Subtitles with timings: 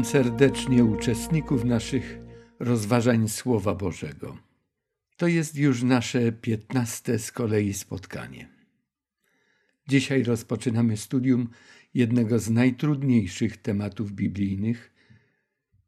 [0.00, 2.18] Witam serdecznie uczestników naszych
[2.58, 4.38] rozważań Słowa Bożego.
[5.16, 8.48] To jest już nasze piętnaste z kolei spotkanie.
[9.88, 11.48] Dzisiaj rozpoczynamy studium
[11.94, 14.94] jednego z najtrudniejszych tematów biblijnych,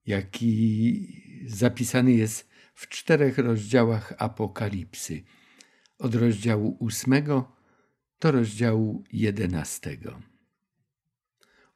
[0.06, 5.22] jaki zapisany jest w czterech rozdziałach Apokalipsy,
[5.98, 7.52] od rozdziału ósmego
[8.20, 10.22] do rozdziału jedenastego.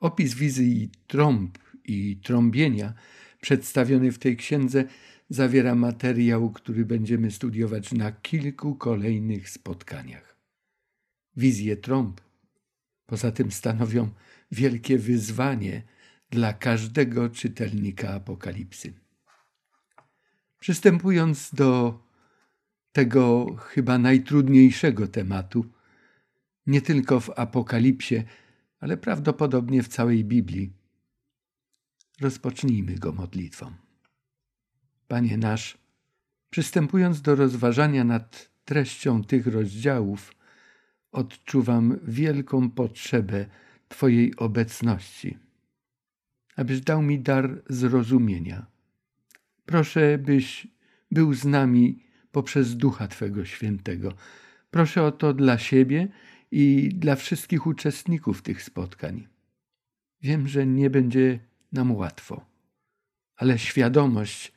[0.01, 2.95] Opis wizji trąb i trąbienia
[3.41, 4.85] przedstawiony w tej księdze
[5.29, 10.37] zawiera materiał, który będziemy studiować na kilku kolejnych spotkaniach.
[11.37, 12.21] Wizje trąb
[13.07, 14.09] poza tym stanowią
[14.53, 15.83] wielkie wyzwanie
[16.31, 18.93] dla każdego czytelnika Apokalipsy.
[20.59, 21.99] Przystępując do
[22.93, 25.67] tego chyba najtrudniejszego tematu,
[26.67, 28.23] nie tylko w Apokalipsie,
[28.81, 30.73] ale prawdopodobnie w całej Biblii.
[32.21, 33.73] Rozpocznijmy go modlitwą.
[35.09, 35.79] Panie nasz,
[36.51, 40.33] przystępując do rozważania nad treścią tych rozdziałów,
[41.13, 43.47] odczuwam wielką potrzebę
[43.89, 45.39] Twojej obecności,
[46.57, 48.67] abyś dał mi dar zrozumienia.
[49.67, 50.67] Proszę, byś
[51.11, 54.13] był z nami poprzez Ducha Twego Świętego.
[54.71, 56.09] Proszę o to dla siebie
[56.51, 59.29] i dla wszystkich uczestników tych spotkań.
[60.23, 61.39] Wiem, że nie będzie
[61.73, 62.45] nam łatwo,
[63.37, 64.53] ale świadomość,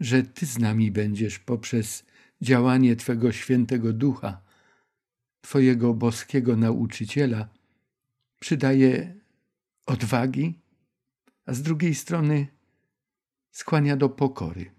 [0.00, 2.04] że Ty z nami będziesz poprzez
[2.40, 4.40] działanie Twego świętego ducha,
[5.40, 7.48] Twojego boskiego nauczyciela,
[8.40, 9.14] przydaje
[9.86, 10.60] odwagi,
[11.46, 12.46] a z drugiej strony
[13.50, 14.70] skłania do pokory.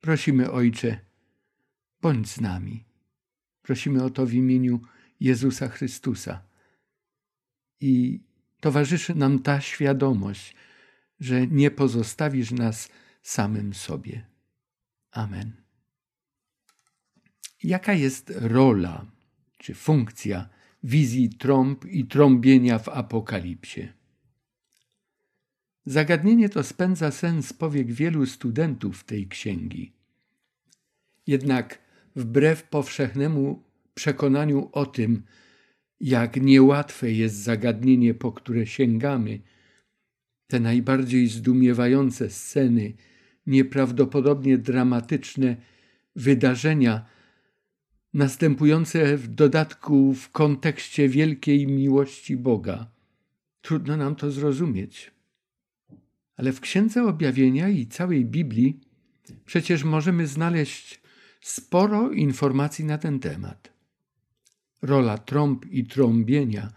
[0.00, 0.98] Prosimy, Ojcze,
[2.00, 2.84] bądź z nami.
[3.62, 4.80] Prosimy o to w imieniu
[5.20, 6.42] Jezusa Chrystusa.
[7.80, 8.20] I
[8.60, 10.54] towarzyszy nam ta świadomość,
[11.20, 12.88] że nie pozostawisz nas
[13.22, 14.26] samym sobie.
[15.10, 15.52] Amen.
[17.62, 19.06] Jaka jest rola
[19.58, 20.48] czy funkcja
[20.82, 23.88] wizji trąb i trąbienia w Apokalipsie?
[25.86, 29.92] Zagadnienie to spędza sens powiek wielu studentów tej księgi.
[31.26, 31.78] Jednak
[32.16, 33.62] wbrew powszechnemu
[33.94, 35.22] przekonaniu o tym,
[36.00, 39.40] jak niełatwe jest zagadnienie, po które sięgamy,
[40.46, 42.92] te najbardziej zdumiewające sceny,
[43.46, 45.56] nieprawdopodobnie dramatyczne
[46.16, 47.06] wydarzenia,
[48.14, 52.90] następujące w dodatku w kontekście wielkiej miłości Boga.
[53.60, 55.10] Trudno nam to zrozumieć.
[56.36, 58.80] Ale w Księdze Objawienia i całej Biblii
[59.46, 61.00] przecież możemy znaleźć
[61.40, 63.74] sporo informacji na ten temat
[64.84, 66.72] rola trąb i trąbienia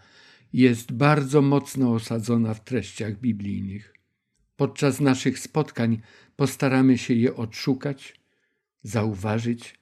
[0.52, 3.94] jest bardzo mocno osadzona w treściach biblijnych.
[4.56, 6.00] Podczas naszych spotkań
[6.36, 8.20] postaramy się je odszukać,
[8.82, 9.78] zauważyć,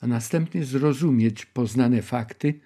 [0.00, 2.60] a następnie zrozumieć poznane fakty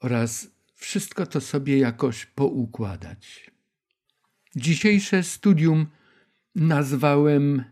[0.00, 3.50] oraz wszystko to sobie jakoś poukładać.
[4.56, 5.86] Dzisiejsze studium
[6.54, 7.64] nazwałem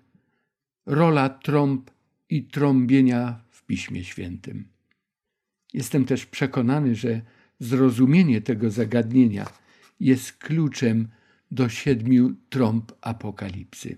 [0.87, 1.91] Rola trąb
[2.31, 4.69] i trąbienia w Piśmie Świętym.
[5.75, 7.21] Jestem też przekonany, że
[7.59, 9.47] zrozumienie tego zagadnienia
[10.01, 11.09] jest kluczem
[11.51, 13.97] do siedmiu trąb apokalipsy.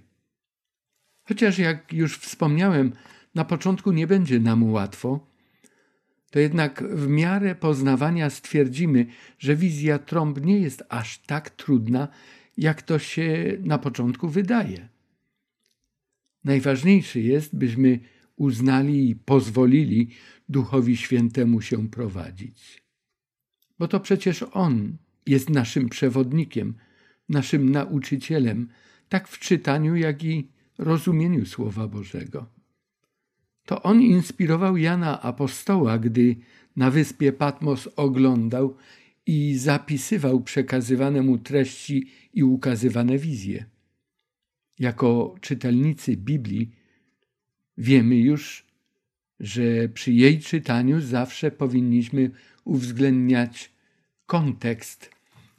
[1.25, 2.93] Chociaż, jak już wspomniałem,
[3.35, 5.29] na początku nie będzie nam łatwo,
[6.31, 9.07] to jednak w miarę poznawania stwierdzimy,
[9.39, 12.09] że wizja trąb nie jest aż tak trudna,
[12.57, 14.89] jak to się na początku wydaje.
[16.45, 18.01] Najważniejsze jest, byśmy
[18.37, 20.11] uznali i pozwolili
[20.49, 22.88] Duchowi Świętemu się prowadzić.
[23.79, 24.97] Bo to przecież On
[25.27, 26.75] jest naszym przewodnikiem,
[27.29, 28.69] naszym nauczycielem,
[29.09, 30.49] tak w czytaniu, jak i
[30.79, 32.47] rozumieniu Słowa Bożego.
[33.67, 36.37] To On inspirował Jana Apostoła, gdy
[36.77, 38.77] na wyspie Patmos oglądał
[39.27, 43.65] i zapisywał przekazywane mu treści i ukazywane wizje.
[44.79, 46.71] Jako czytelnicy Biblii
[47.79, 48.67] wiemy już,
[49.41, 52.31] że przy jej czytaniu zawsze powinniśmy
[52.69, 53.73] uwzględniać
[54.27, 55.11] kontekst,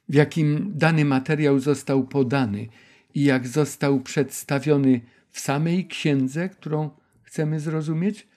[0.10, 2.68] w jakim dany materiał został podany
[3.14, 6.90] i jak został przedstawiony w samej księdze, którą
[7.22, 8.28] chcemy zrozumieć,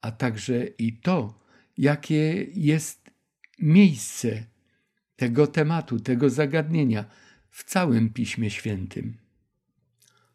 [0.00, 1.40] a także i to,
[1.78, 3.10] jakie jest
[3.58, 4.44] miejsce
[5.16, 7.04] tego tematu, tego zagadnienia
[7.50, 9.16] w całym Piśmie Świętym.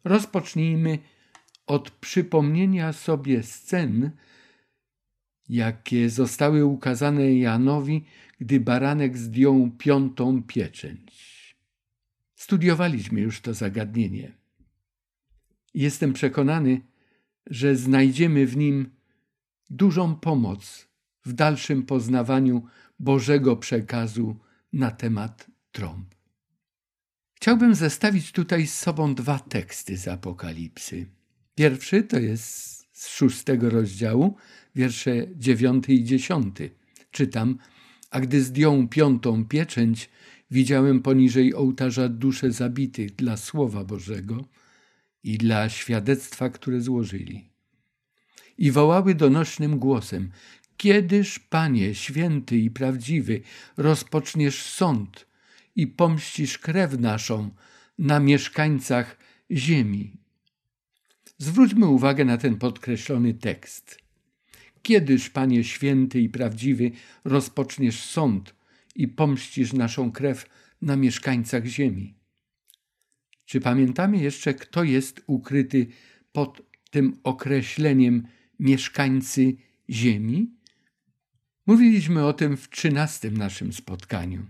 [0.04, 0.98] Rozpocznijmy
[1.66, 4.10] od przypomnienia sobie scen,
[5.48, 8.04] jakie zostały ukazane Janowi,
[8.40, 11.36] gdy baranek zdjął piątą pieczęć.
[12.34, 14.32] Studiowaliśmy już to zagadnienie.
[15.74, 16.80] Jestem przekonany,
[17.46, 18.90] że znajdziemy w nim
[19.70, 20.88] dużą pomoc
[21.24, 22.62] w dalszym poznawaniu
[22.98, 24.36] Bożego przekazu
[24.72, 26.14] na temat trąb.
[27.34, 31.06] Chciałbym zestawić tutaj z sobą dwa teksty z Apokalipsy.
[31.54, 34.36] Pierwszy to jest z szóstego rozdziału,
[34.76, 36.70] wiersze dziewiąty i dziesiąty.
[37.10, 37.58] Czytam,
[38.10, 40.10] a gdy zdjął piątą pieczęć,
[40.50, 44.44] widziałem poniżej ołtarza dusze zabitych dla Słowa Bożego
[45.24, 47.48] i dla świadectwa, które złożyli.
[48.58, 50.30] I wołały donośnym głosem,
[50.76, 53.40] Kiedyż, Panie, święty i prawdziwy,
[53.76, 55.26] rozpoczniesz sąd
[55.76, 57.50] i pomścisz krew naszą
[57.98, 59.18] na mieszkańcach
[59.50, 60.16] ziemi?
[61.38, 64.05] Zwróćmy uwagę na ten podkreślony tekst.
[64.86, 66.90] Kiedyż, Panie święty i prawdziwy,
[67.24, 68.54] rozpoczniesz sąd
[68.94, 70.46] i pomścisz naszą krew
[70.82, 72.14] na mieszkańcach ziemi?
[73.44, 75.86] Czy pamiętamy jeszcze, kto jest ukryty
[76.32, 78.26] pod tym określeniem
[78.58, 79.56] mieszkańcy
[79.90, 80.54] ziemi?
[81.66, 84.46] Mówiliśmy o tym w trzynastym naszym spotkaniu.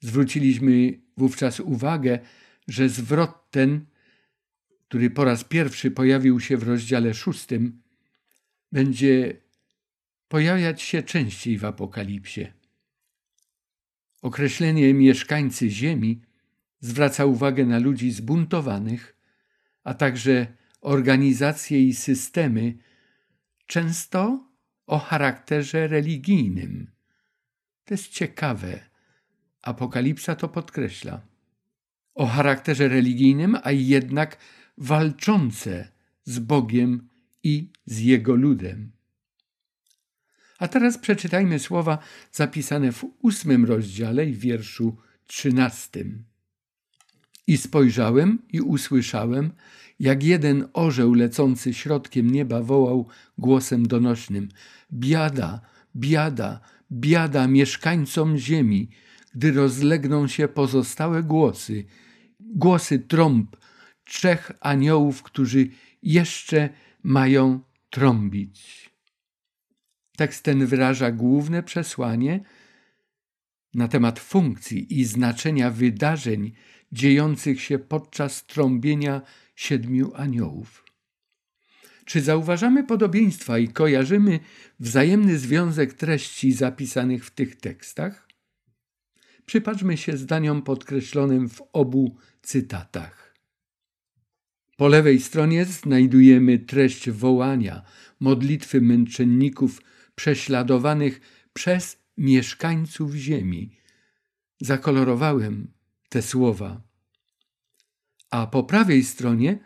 [0.00, 2.18] Zwróciliśmy wówczas uwagę,
[2.68, 3.86] że zwrot ten,
[4.88, 7.82] który po raz pierwszy pojawił się w rozdziale szóstym,
[8.72, 9.41] będzie
[10.32, 12.52] pojawiać się częściej w Apokalipsie.
[14.22, 16.22] Określenie mieszkańcy ziemi
[16.80, 19.16] zwraca uwagę na ludzi zbuntowanych,
[19.84, 20.46] a także
[20.80, 22.78] organizacje i systemy,
[23.66, 24.48] często
[24.86, 26.90] o charakterze religijnym.
[27.84, 28.80] To jest ciekawe.
[29.62, 31.20] Apokalipsa to podkreśla.
[32.14, 34.38] O charakterze religijnym, a jednak
[34.78, 35.92] walczące
[36.24, 37.08] z Bogiem
[37.42, 39.01] i z Jego ludem.
[40.62, 41.98] A teraz przeczytajmy słowa
[42.32, 46.24] zapisane w ósmym rozdziale i wierszu trzynastym.
[47.46, 49.52] I spojrzałem i usłyszałem,
[50.00, 53.06] jak jeden orzeł lecący środkiem nieba wołał
[53.38, 54.48] głosem donośnym:
[54.92, 55.60] Biada,
[55.96, 56.60] biada,
[56.92, 58.88] biada mieszkańcom ziemi,
[59.34, 61.84] gdy rozlegną się pozostałe głosy,
[62.40, 63.56] głosy trąb
[64.04, 65.68] trzech aniołów, którzy
[66.02, 66.68] jeszcze
[67.02, 67.60] mają
[67.90, 68.91] trąbić.
[70.22, 72.40] Tekst ten wyraża główne przesłanie
[73.74, 76.52] na temat funkcji i znaczenia wydarzeń
[76.92, 79.22] dziejących się podczas trąbienia
[79.56, 80.84] siedmiu aniołów.
[82.04, 84.40] Czy zauważamy podobieństwa i kojarzymy
[84.80, 88.28] wzajemny związek treści zapisanych w tych tekstach?
[89.46, 93.34] Przypatrzmy się zdaniom podkreślonym w obu cytatach.
[94.76, 97.82] Po lewej stronie znajdujemy treść wołania,
[98.20, 99.80] modlitwy męczenników
[100.14, 101.20] prześladowanych
[101.52, 103.76] przez mieszkańców ziemi.
[104.60, 105.72] Zakolorowałem
[106.08, 106.80] te słowa.
[108.30, 109.58] A po prawej stronie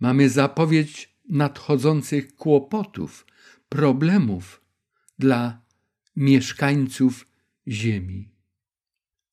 [0.00, 3.26] mamy zapowiedź nadchodzących kłopotów,
[3.68, 4.62] problemów
[5.18, 5.62] dla
[6.16, 7.26] mieszkańców
[7.68, 8.28] ziemi.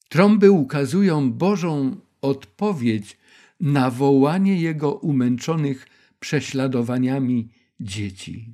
[0.10, 3.17] Trąby ukazują Bożą odpowiedź
[3.60, 5.88] na wołanie Jego umęczonych
[6.19, 8.53] prześladowaniami dzieci.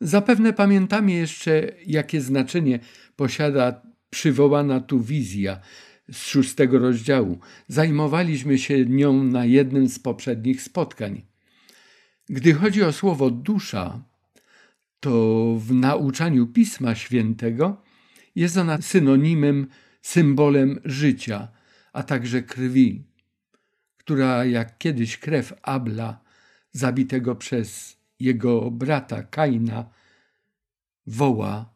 [0.00, 2.78] Zapewne pamiętamy jeszcze, jakie znaczenie
[3.16, 5.60] posiada przywołana tu wizja
[6.12, 7.38] z szóstego rozdziału.
[7.68, 11.22] Zajmowaliśmy się nią na jednym z poprzednich spotkań.
[12.28, 14.02] Gdy chodzi o słowo dusza,
[15.00, 17.82] to w nauczaniu Pisma Świętego
[18.34, 19.66] jest ona synonimem,
[20.02, 21.48] symbolem życia,
[21.92, 23.04] a także krwi,
[23.96, 26.20] która jak kiedyś krew Abla,
[26.72, 29.90] zabitego przez jego brata Kaina,
[31.06, 31.74] woła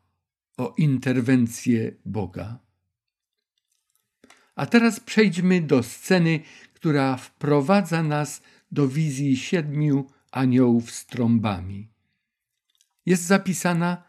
[0.57, 2.59] o interwencję Boga.
[4.57, 6.41] A teraz przejdźmy do sceny,
[6.75, 8.43] która wprowadza nas
[8.73, 11.89] do wizji siedmiu aniołów z trąbami.
[13.07, 14.03] Jest zapisana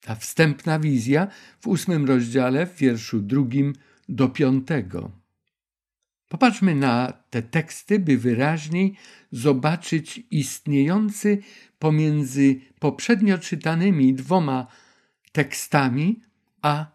[0.00, 1.28] ta wstępna wizja
[1.60, 3.72] w ósmym rozdziale, w wierszu drugim
[4.08, 5.10] do piątego.
[6.28, 8.94] Popatrzmy na te teksty, by wyraźniej
[9.32, 11.38] zobaczyć istniejący
[11.78, 14.66] pomiędzy poprzednio czytanymi dwoma
[15.32, 16.20] tekstami
[16.62, 16.86] a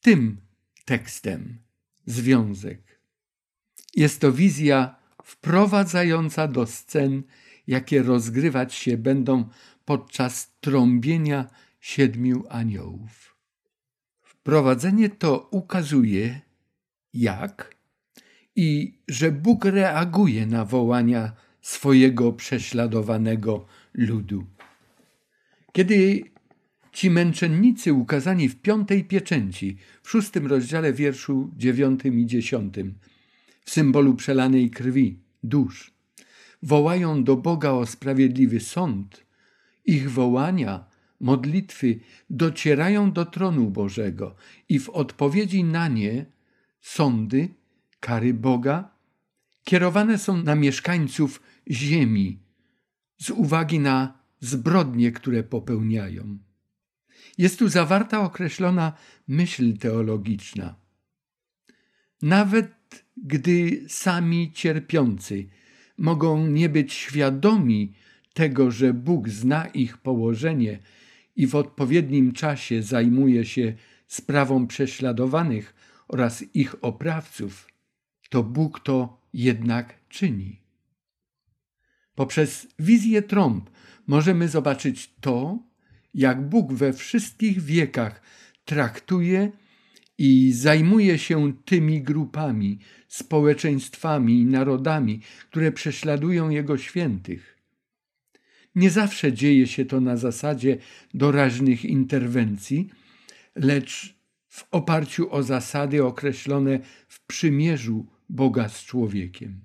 [0.00, 0.40] tym
[0.84, 1.58] tekstem
[2.06, 3.00] związek.
[3.96, 7.22] Jest to wizja wprowadzająca do scen,
[7.66, 9.48] jakie rozgrywać się będą
[9.84, 13.36] podczas trąbienia siedmiu aniołów.
[14.22, 16.40] Wprowadzenie to ukazuje,
[17.14, 17.73] jak
[18.56, 24.46] i że Bóg reaguje na wołania swojego prześladowanego ludu.
[25.72, 26.24] Kiedy
[26.94, 32.94] Ci męczennicy ukazani w piątej pieczęci, w szóstym rozdziale wierszu dziewiątym i dziesiątym,
[33.64, 35.92] w symbolu przelanej krwi, dusz.
[36.62, 39.24] Wołają do Boga o sprawiedliwy sąd.
[39.84, 40.84] Ich wołania,
[41.20, 44.34] modlitwy docierają do tronu Bożego
[44.68, 46.26] i w odpowiedzi na nie
[46.80, 47.48] sądy,
[48.04, 48.90] kary Boga
[49.64, 52.38] kierowane są na mieszkańców ziemi
[53.18, 56.38] z uwagi na zbrodnie, które popełniają.
[57.38, 58.92] Jest tu zawarta określona
[59.28, 60.74] myśl teologiczna.
[62.22, 65.48] Nawet gdy sami cierpiący
[65.98, 67.94] mogą nie być świadomi
[68.34, 70.78] tego, że Bóg zna ich położenie
[71.36, 73.74] i w odpowiednim czasie zajmuje się
[74.06, 75.74] sprawą prześladowanych
[76.08, 77.73] oraz ich oprawców,
[78.30, 80.60] to Bóg to jednak czyni.
[82.14, 83.70] Poprzez wizję trąb
[84.06, 85.58] możemy zobaczyć to,
[86.14, 88.22] jak Bóg we wszystkich wiekach
[88.64, 89.52] traktuje
[90.18, 92.78] i zajmuje się tymi grupami,
[93.08, 97.58] społeczeństwami i narodami, które prześladują Jego świętych.
[98.74, 100.78] Nie zawsze dzieje się to na zasadzie
[101.14, 102.90] doraźnych interwencji,
[103.54, 104.14] lecz
[104.48, 106.78] w oparciu o zasady określone
[107.08, 109.60] w przymierzu Boga z człowiekiem.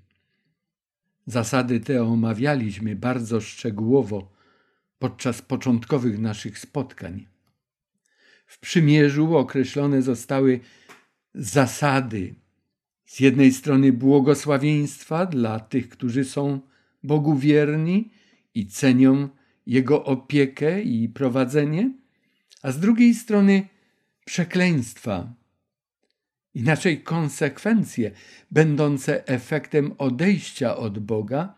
[1.25, 4.31] Zasady te omawialiśmy bardzo szczegółowo
[4.99, 7.27] podczas początkowych naszych spotkań.
[8.45, 10.59] W przymierzu określone zostały
[11.33, 12.35] zasady
[13.05, 16.59] z jednej strony błogosławieństwa dla tych, którzy są
[17.03, 18.11] Bogu wierni
[18.53, 19.29] i cenią
[19.65, 21.93] Jego opiekę i prowadzenie,
[22.61, 23.67] a z drugiej strony
[24.25, 25.33] przekleństwa,
[26.53, 28.11] inaczej konsekwencje
[28.51, 31.55] będące efektem odejścia od Boga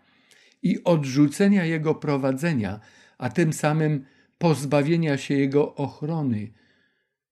[0.63, 2.79] i odrzucenia Jego prowadzenia,
[3.17, 4.05] a tym samym
[4.37, 6.51] pozbawienia się Jego ochrony,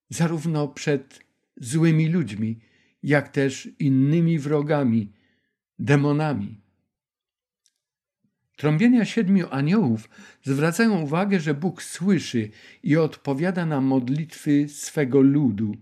[0.10, 1.20] zarówno przed
[1.58, 2.60] złymi ludźmi,
[3.04, 5.14] jak też innymi wrogami,
[5.80, 6.62] demonami.
[8.58, 10.10] Trąbienia siedmiu aniołów
[10.44, 12.50] zwracają uwagę, że Bóg słyszy
[12.84, 15.78] i odpowiada na modlitwy swego ludu,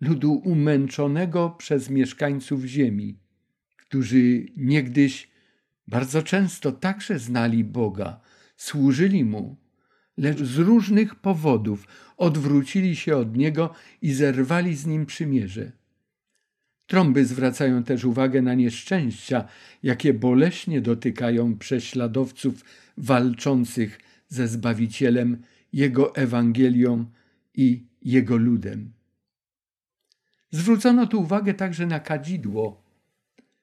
[0.00, 3.18] ludu umęczonego przez mieszkańców ziemi,
[3.76, 5.28] którzy niegdyś
[5.88, 8.20] bardzo często także znali Boga,
[8.56, 9.56] służyli Mu,
[10.16, 15.72] lecz z różnych powodów odwrócili się od Niego i zerwali z Nim przymierze.
[16.86, 19.44] Trąby zwracają też uwagę na nieszczęścia,
[19.82, 22.64] jakie boleśnie dotykają prześladowców
[22.96, 25.42] walczących ze Zbawicielem,
[25.72, 27.04] Jego Ewangelią
[27.54, 28.92] i Jego ludem.
[30.50, 32.82] Zwrócono tu uwagę także na kadzidło,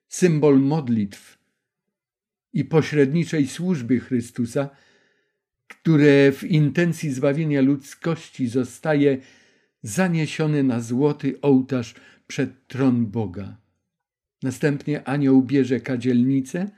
[0.07, 1.37] symbol modlitw
[2.53, 4.69] i pośredniczej służby Chrystusa,
[5.67, 9.17] które w intencji zbawienia ludzkości zostaje
[9.81, 11.95] zaniesione na złoty ołtarz
[12.27, 13.57] przed tron Boga.
[14.43, 16.69] Następnie anioł bierze kadzielnicę,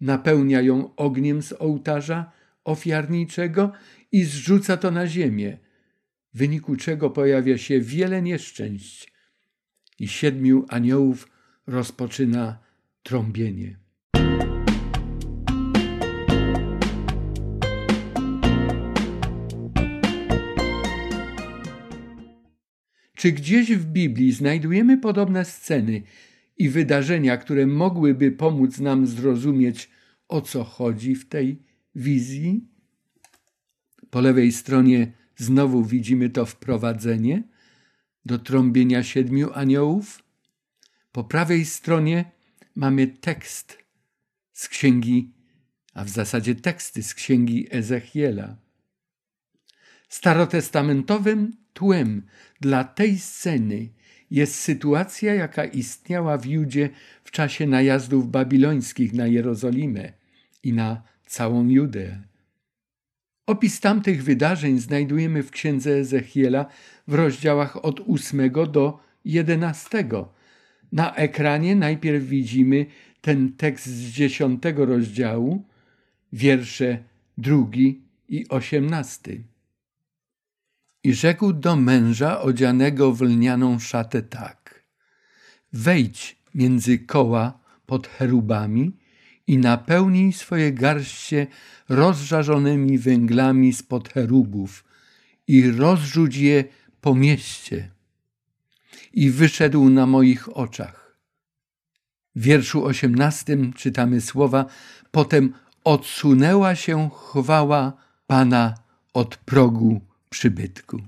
[0.00, 2.32] napełnia ją ogniem z ołtarza
[2.64, 3.72] ofiarniczego
[4.12, 5.58] i zrzuca to na ziemię,
[6.34, 9.11] w wyniku czego pojawia się wiele nieszczęść
[10.02, 11.28] i siedmiu aniołów
[11.66, 12.58] rozpoczyna
[13.02, 13.78] trąbienie.
[23.14, 26.02] Czy gdzieś w Biblii znajdujemy podobne sceny
[26.58, 29.90] i wydarzenia, które mogłyby pomóc nam zrozumieć,
[30.28, 31.62] o co chodzi w tej
[31.94, 32.68] wizji?
[34.10, 37.51] Po lewej stronie znowu widzimy to wprowadzenie
[38.24, 40.22] do trąbienia siedmiu aniołów.
[41.12, 42.24] Po prawej stronie
[42.74, 43.78] mamy tekst
[44.52, 45.32] z księgi,
[45.94, 48.56] a w zasadzie teksty z księgi Ezechiela.
[50.08, 52.22] Starotestamentowym tłem
[52.60, 53.88] dla tej sceny
[54.30, 56.90] jest sytuacja, jaka istniała w Judzie
[57.24, 60.12] w czasie najazdów babilońskich na Jerozolimę
[60.62, 62.22] i na całą Judeę.
[63.46, 66.66] Opis tamtych wydarzeń znajdujemy w księdze Ezechiela
[67.08, 70.04] w rozdziałach od 8 do 11.
[70.92, 72.86] Na ekranie najpierw widzimy
[73.20, 75.64] ten tekst z 10 rozdziału,
[76.32, 76.98] wiersze
[77.38, 79.42] drugi i osiemnasty.
[81.04, 84.84] I rzekł do męża odzianego w lnianą szatę tak.
[85.72, 88.92] Wejdź między koła pod cherubami
[89.46, 91.46] i napełnij swoje garście
[91.88, 94.84] rozżarzonymi węglami spod cherubów
[95.46, 96.64] i rozrzuć je
[97.02, 97.90] po mieście.
[99.12, 101.18] I wyszedł na moich oczach.
[102.36, 104.66] W wierszu osiemnastym czytamy słowa,
[105.10, 105.52] potem
[105.84, 107.92] odsunęła się chwała
[108.26, 108.74] Pana
[109.14, 111.02] od progu przybytku.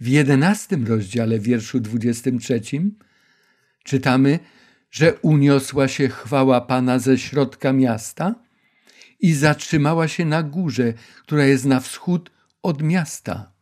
[0.00, 2.98] W jedenastym rozdziale, wierszu dwudziestym trzecim,
[3.84, 4.38] czytamy,
[4.90, 8.34] że uniosła się chwała Pana ze środka miasta
[9.20, 10.92] i zatrzymała się na górze,
[11.22, 12.30] która jest na wschód
[12.62, 13.52] od miasta.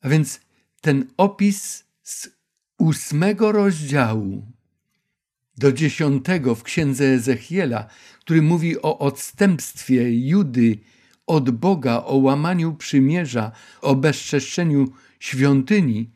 [0.00, 0.40] A więc
[0.80, 2.28] ten opis z
[2.78, 4.46] ósmego rozdziału
[5.58, 7.86] do dziesiątego w księdze Ezechiela,
[8.20, 10.78] który mówi o odstępstwie Judy
[11.26, 13.52] od Boga, o łamaniu przymierza,
[13.82, 14.88] o bezczeszczeniu
[15.20, 16.10] świątyni,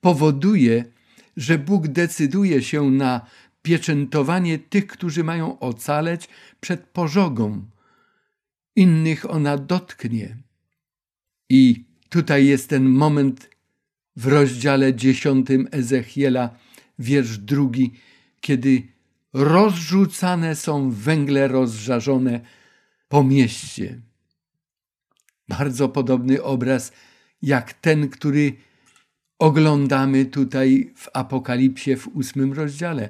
[0.00, 0.84] powoduje,
[1.36, 3.26] że Bóg decyduje się na
[3.62, 6.28] pieczętowanie tych, którzy mają ocaleć
[6.60, 7.64] przed pożogą.
[8.76, 10.36] Innych ona dotknie.
[11.48, 13.50] I tutaj jest ten moment
[14.16, 16.50] w rozdziale dziesiątym Ezechiela,
[16.98, 17.92] wiersz drugi,
[18.40, 18.82] kiedy
[19.32, 22.40] rozrzucane są węgle rozżarzone
[23.08, 24.00] po mieście.
[25.48, 26.92] Bardzo podobny obraz
[27.42, 28.52] jak ten, który
[29.38, 33.08] oglądamy tutaj w Apokalipsie w ósmym rozdziale,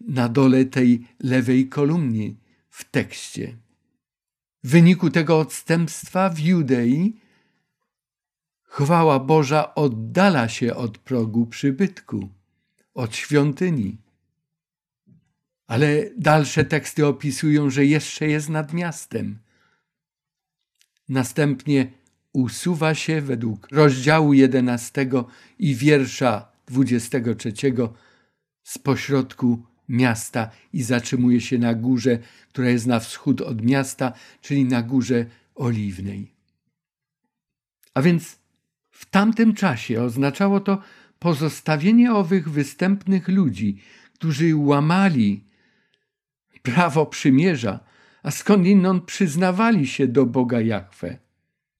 [0.00, 2.34] na dole tej lewej kolumny
[2.70, 3.56] w tekście.
[4.64, 7.21] W wyniku tego odstępstwa w Judei
[8.72, 12.28] chwała Boża oddala się od progu przybytku,
[12.94, 13.98] od świątyni.
[15.66, 19.38] Ale dalsze teksty opisują, że jeszcze jest nad miastem.
[21.08, 21.92] Następnie
[22.32, 25.06] usuwa się według rozdziału 11
[25.58, 27.52] i wiersza 23
[28.62, 34.64] z pośrodku miasta i zatrzymuje się na górze, która jest na wschód od miasta, czyli
[34.64, 36.32] na górze oliwnej.
[37.94, 38.41] A więc
[38.92, 40.82] w tamtym czasie oznaczało to
[41.18, 43.78] pozostawienie owych występnych ludzi,
[44.14, 45.44] którzy łamali
[46.62, 47.80] prawo przymierza,
[48.22, 51.18] a skądinąd przyznawali się do Boga Jahwe,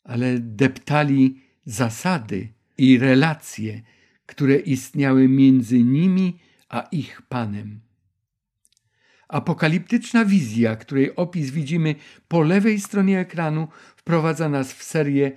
[0.05, 2.48] ale deptali zasady
[2.79, 3.83] i relacje,
[4.27, 7.81] które istniały między nimi a ich Panem.
[9.29, 11.94] Apokaliptyczna wizja, której opis widzimy
[12.29, 15.33] po lewej stronie ekranu, wprowadza nas w serię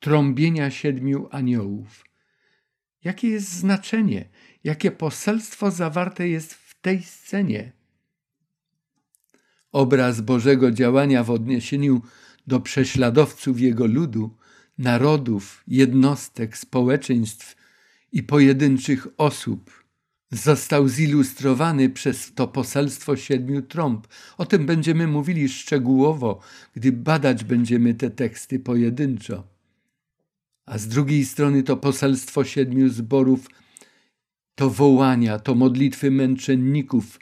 [0.00, 2.04] trąbienia siedmiu aniołów.
[3.04, 4.28] Jakie jest znaczenie,
[4.64, 7.72] jakie poselstwo zawarte jest w tej scenie?
[9.72, 12.02] Obraz Bożego działania w odniesieniu
[12.46, 14.36] do prześladowców Jego ludu,
[14.78, 17.56] narodów, jednostek, społeczeństw
[18.12, 19.84] i pojedynczych osób
[20.30, 24.06] został zilustrowany przez to poselstwo siedmiu trąb.
[24.38, 26.40] O tym będziemy mówili szczegółowo,
[26.74, 29.57] gdy badać będziemy te teksty pojedynczo.
[30.68, 33.48] A z drugiej strony to poselstwo siedmiu zborów,
[34.54, 37.20] to wołania, to modlitwy męczenników,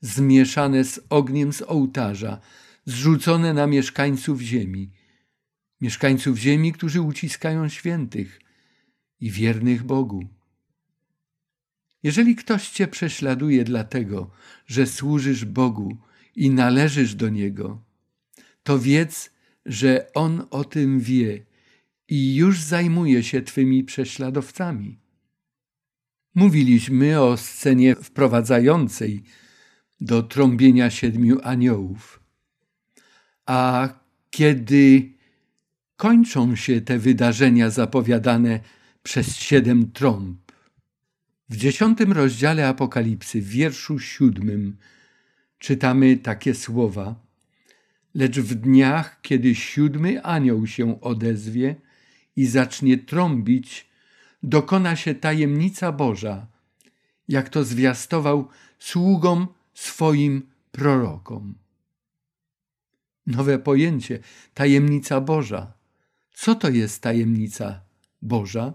[0.00, 2.40] zmieszane z ogniem z ołtarza,
[2.86, 4.90] zrzucone na mieszkańców ziemi,
[5.80, 8.40] mieszkańców ziemi, którzy uciskają świętych
[9.20, 10.24] i wiernych Bogu.
[12.02, 14.30] Jeżeli ktoś cię prześladuje dlatego,
[14.66, 15.96] że służysz Bogu
[16.36, 17.82] i należysz do Niego,
[18.62, 19.30] to wiedz,
[19.66, 21.53] że On o tym wie
[22.08, 24.98] i już zajmuje się twymi prześladowcami.
[26.34, 29.22] Mówiliśmy o scenie wprowadzającej
[30.00, 32.20] do trąbienia siedmiu aniołów.
[33.46, 33.88] A
[34.30, 35.12] kiedy
[35.96, 38.60] kończą się te wydarzenia zapowiadane
[39.02, 40.44] przez siedem trąb,
[41.48, 44.76] w dziesiątym rozdziale Apokalipsy, w wierszu siódmym,
[45.58, 47.14] czytamy takie słowa:
[48.14, 51.76] Lecz w dniach, kiedy siódmy anioł się odezwie
[52.36, 53.86] i zacznie trąbić,
[54.42, 56.46] dokona się tajemnica Boża,
[57.28, 60.42] jak to zwiastował sługom swoim
[60.72, 61.54] prorokom.
[63.26, 64.18] Nowe pojęcie
[64.54, 65.72] tajemnica Boża.
[66.32, 67.80] Co to jest tajemnica
[68.22, 68.72] Boża?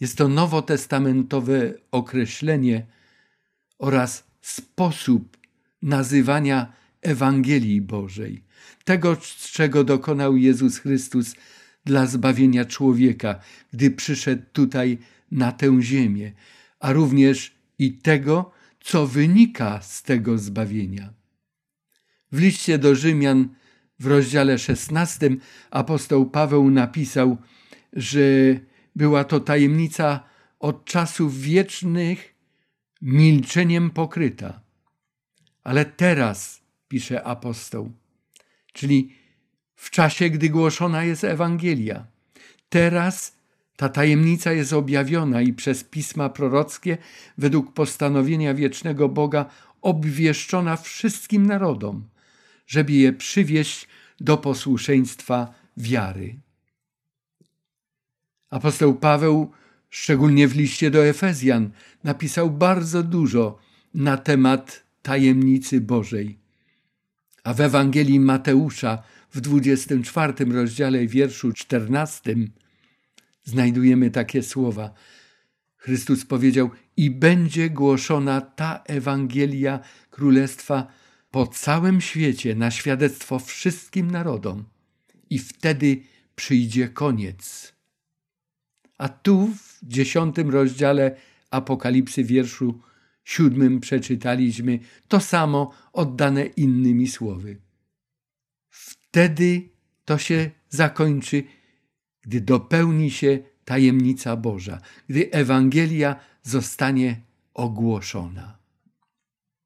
[0.00, 2.86] Jest to nowotestamentowe określenie
[3.78, 5.36] oraz sposób
[5.82, 8.44] nazywania Ewangelii Bożej,
[8.84, 9.16] tego,
[9.52, 11.34] czego dokonał Jezus Chrystus
[11.84, 13.40] dla zbawienia człowieka,
[13.72, 14.98] gdy przyszedł tutaj
[15.30, 16.32] na tę ziemię,
[16.80, 21.12] a również i tego, co wynika z tego zbawienia.
[22.32, 23.48] W liście do Rzymian
[23.98, 25.30] w rozdziale 16
[25.70, 27.36] apostoł Paweł napisał,
[27.92, 28.20] że
[28.96, 30.20] była to tajemnica
[30.58, 32.34] od czasów wiecznych
[33.02, 34.60] milczeniem pokryta.
[35.64, 37.92] Ale teraz, pisze apostoł,
[38.72, 39.16] czyli
[39.74, 42.06] w czasie, gdy głoszona jest Ewangelia,
[42.68, 43.36] teraz
[43.76, 46.98] ta tajemnica jest objawiona i przez pisma prorockie,
[47.38, 49.46] według postanowienia wiecznego Boga,
[49.82, 52.08] obwieszczona wszystkim narodom,
[52.66, 53.88] żeby je przywieść
[54.20, 56.40] do posłuszeństwa wiary.
[58.50, 59.52] Apostoł Paweł
[59.90, 61.70] szczególnie w liście do Efezjan,
[62.04, 63.58] napisał bardzo dużo
[63.94, 66.39] na temat tajemnicy Bożej.
[67.44, 72.34] A w Ewangelii Mateusza w 24 rozdziale wierszu 14
[73.44, 74.94] znajdujemy takie słowa.
[75.76, 80.86] Chrystus powiedział: I będzie głoszona ta Ewangelia Królestwa
[81.30, 84.64] po całym świecie na świadectwo wszystkim narodom,
[85.30, 86.02] i wtedy
[86.36, 87.72] przyjdzie koniec.
[88.98, 91.16] A tu w dziesiątym rozdziale
[91.50, 92.80] Apokalipsy, wierszu
[93.30, 97.60] siódmym, przeczytaliśmy to samo oddane innymi słowy.
[98.68, 99.68] Wtedy
[100.04, 101.44] to się zakończy,
[102.22, 107.20] gdy dopełni się tajemnica Boża, gdy Ewangelia zostanie
[107.54, 108.58] ogłoszona.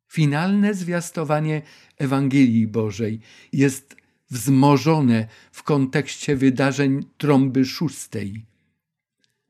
[0.09, 1.63] Finalne zwiastowanie
[1.99, 3.21] Ewangelii Bożej
[3.53, 3.97] jest
[4.31, 8.47] wzmożone w kontekście wydarzeń trąby szóstej.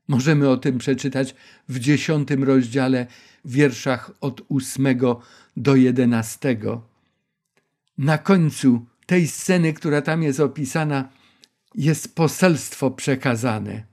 [0.07, 1.35] Możemy o tym przeczytać
[1.69, 3.07] w dziesiątym rozdziale,
[3.45, 5.21] wierszach od ósmego
[5.57, 6.81] do jedenastego.
[7.97, 11.09] Na końcu tej sceny, która tam jest opisana,
[11.75, 13.83] jest poselstwo przekazane.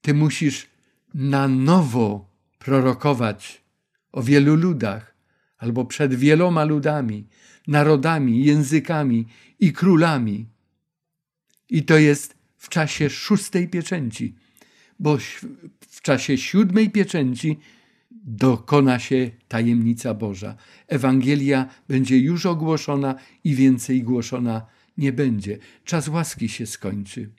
[0.00, 0.66] Ty musisz
[1.14, 3.62] na nowo prorokować
[4.12, 5.14] o wielu ludach,
[5.58, 7.26] albo przed wieloma ludami,
[7.66, 9.26] narodami, językami
[9.60, 10.46] i królami.
[11.68, 14.34] I to jest w czasie szóstej pieczęci,
[14.98, 15.18] bo
[15.88, 17.58] w czasie siódmej pieczęci
[18.26, 20.56] dokona się tajemnica Boża.
[20.88, 24.66] Ewangelia będzie już ogłoszona i więcej głoszona
[24.98, 25.58] nie będzie.
[25.84, 27.30] Czas łaski się skończy.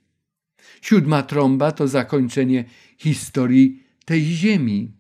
[0.82, 2.66] Siódma trąba to zakończenie
[2.98, 4.92] historii tej ziemi.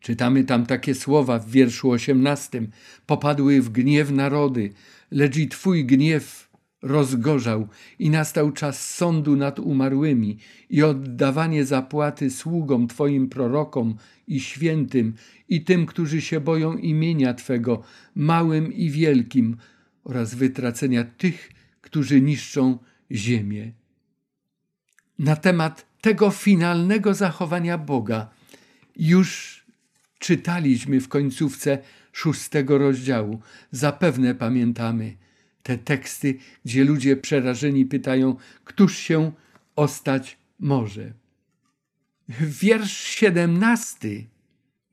[0.00, 2.70] Czytamy tam takie słowa w wierszu osiemnastym.
[3.06, 4.72] Popadły w gniew narody,
[5.10, 6.41] lecz i Twój gniew
[6.82, 7.68] rozgorzał
[7.98, 10.38] i nastał czas sądu nad umarłymi
[10.70, 13.94] i oddawanie zapłaty sługom Twoim prorokom
[14.28, 15.14] i świętym
[15.48, 17.82] i tym, którzy się boją imienia Twego,
[18.14, 19.56] małym i wielkim,
[20.04, 22.78] oraz wytracenia tych, którzy niszczą
[23.10, 23.72] ziemię.
[25.18, 28.30] Na temat tego finalnego zachowania Boga
[28.96, 29.62] już
[30.18, 31.78] czytaliśmy w końcówce
[32.12, 33.40] szóstego rozdziału.
[33.70, 35.16] Zapewne pamiętamy
[35.62, 39.32] te teksty, gdzie ludzie przerażeni pytają, któż się
[39.76, 41.12] ostać może.
[42.40, 44.26] Wiersz siedemnasty,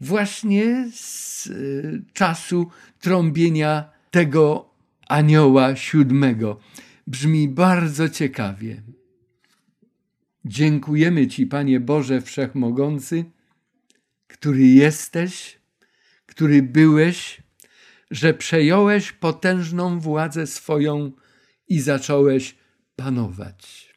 [0.01, 4.69] właśnie z y, czasu trąbienia tego
[5.07, 6.59] anioła siódmego,
[7.07, 8.81] brzmi bardzo ciekawie.
[10.45, 13.25] Dziękujemy Ci, Panie Boże Wszechmogący,
[14.27, 15.59] który jesteś,
[16.25, 17.41] który byłeś,
[18.11, 21.11] że przejąłeś potężną władzę swoją
[21.67, 22.55] i zacząłeś
[22.95, 23.89] panować.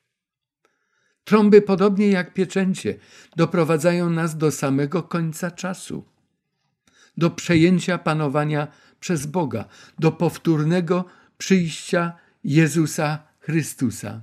[1.25, 2.99] Trąby, podobnie jak pieczęcie,
[3.37, 6.05] doprowadzają nas do samego końca czasu,
[7.17, 8.69] do przejęcia panowania
[9.01, 9.65] przez Boga,
[9.99, 11.05] do powtórnego
[11.39, 12.13] przyjścia
[12.45, 14.23] Jezusa Chrystusa.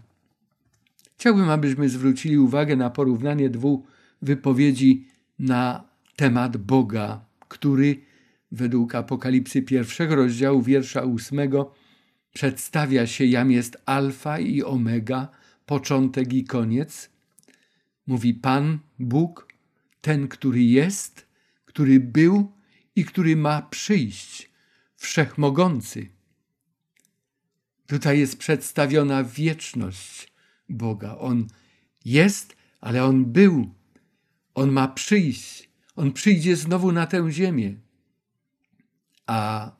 [1.18, 3.88] Chciałbym, abyśmy zwrócili uwagę na porównanie dwóch
[4.22, 5.08] wypowiedzi
[5.40, 5.84] na
[6.16, 8.09] temat Boga, który
[8.52, 11.74] według Apokalipsy pierwszego rozdziału wiersza ósmego
[12.34, 15.28] przedstawia się jam jest alfa i omega,
[15.66, 17.10] początek i koniec.
[18.08, 19.48] Mówi Pan, Bóg,
[20.02, 21.28] ten, który jest,
[21.66, 22.52] który był
[22.96, 24.50] i który ma przyjść,
[24.96, 26.10] wszechmogący.
[27.88, 30.34] Tutaj jest przedstawiona wieczność
[30.70, 31.18] Boga.
[31.18, 31.48] On
[32.06, 33.74] jest, ale On był.
[34.56, 35.70] On ma przyjść.
[35.96, 37.76] On przyjdzie znowu na tę ziemię.
[39.30, 39.72] A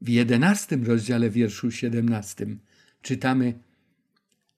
[0.00, 2.60] w jedenastym rozdziale wierszu siedemnastym
[3.02, 3.58] czytamy,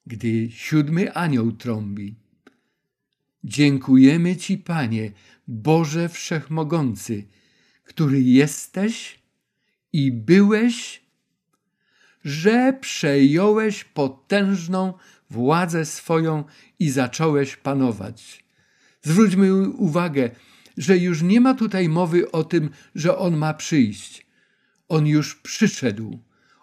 [0.07, 2.17] gdy siódmy anioł trąbi.
[3.45, 5.13] Dziękujemy Ci, Panie,
[5.49, 7.25] Boże Wszechmogący,
[7.85, 9.21] który jesteś
[9.93, 11.03] i byłeś,
[12.25, 14.95] że przejąłeś potężną
[15.31, 16.45] władzę swoją
[16.79, 18.45] i zacząłeś panować.
[19.03, 20.31] Zwróćmy uwagę,
[20.77, 24.30] że już nie ma tutaj mowy o tym, że on ma przyjść.
[24.91, 26.19] On już przyszedł.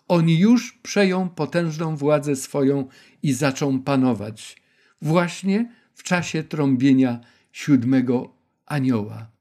[0.08, 2.88] On już przejął potężną władzę swoją
[3.24, 4.62] i zaczął panować.
[5.02, 7.20] Właśnie w czasie trąbienia
[7.52, 8.34] siódmego
[8.66, 9.32] anioła.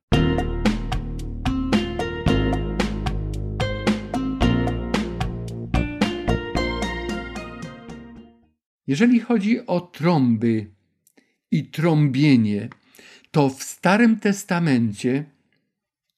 [8.87, 10.70] Jeżeli chodzi o trąby
[11.51, 12.68] i trąbienie,
[13.31, 15.25] to w Starym Testamencie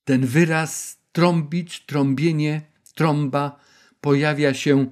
[0.05, 2.63] ten wyraz trąbić, trąbienie,
[2.95, 3.61] trąba
[4.01, 4.87] pojawia się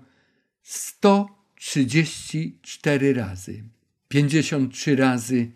[0.62, 3.65] 134 razy.
[4.09, 5.51] 53 razy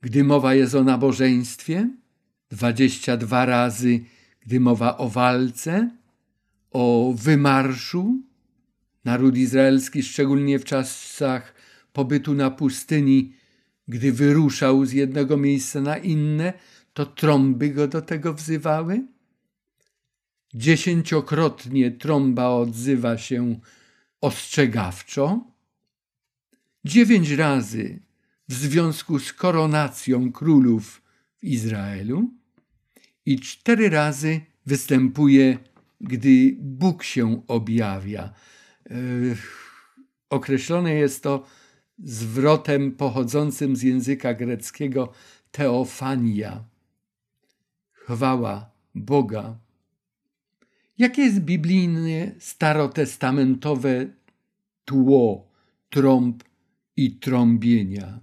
[0.00, 1.90] gdy mowa jest o nabożeństwie,
[2.50, 4.00] 22 razy,
[4.40, 5.90] gdy mowa o walce,
[6.70, 8.22] o wymarszu.
[9.04, 11.54] Naród izraelski, szczególnie w czasach
[11.92, 13.32] pobytu na pustyni,
[13.88, 16.52] gdy wyruszał z jednego miejsca na inne,
[16.94, 19.17] to trąby go do tego wzywały.
[20.54, 23.60] Dziesięciokrotnie trąba odzywa się
[24.20, 25.44] ostrzegawczo.
[26.84, 28.02] Dziewięć razy
[28.48, 31.02] w związku z koronacją królów
[31.38, 32.30] w Izraelu
[33.26, 35.58] i cztery razy występuje,
[36.00, 38.32] gdy Bóg się objawia.
[40.30, 41.46] Określone jest to
[41.98, 45.12] zwrotem pochodzącym z języka greckiego
[45.50, 46.64] teofania.
[47.92, 49.58] Chwała Boga.
[50.98, 54.06] Jakie jest biblijne, starotestamentowe
[54.84, 55.52] tło
[55.90, 56.44] trąb
[56.96, 58.20] i trąbienia?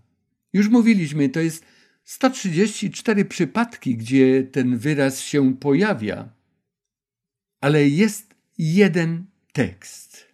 [0.53, 1.65] Już mówiliśmy, to jest
[2.03, 6.29] 134 przypadki, gdzie ten wyraz się pojawia,
[7.61, 10.25] ale jest jeden tekst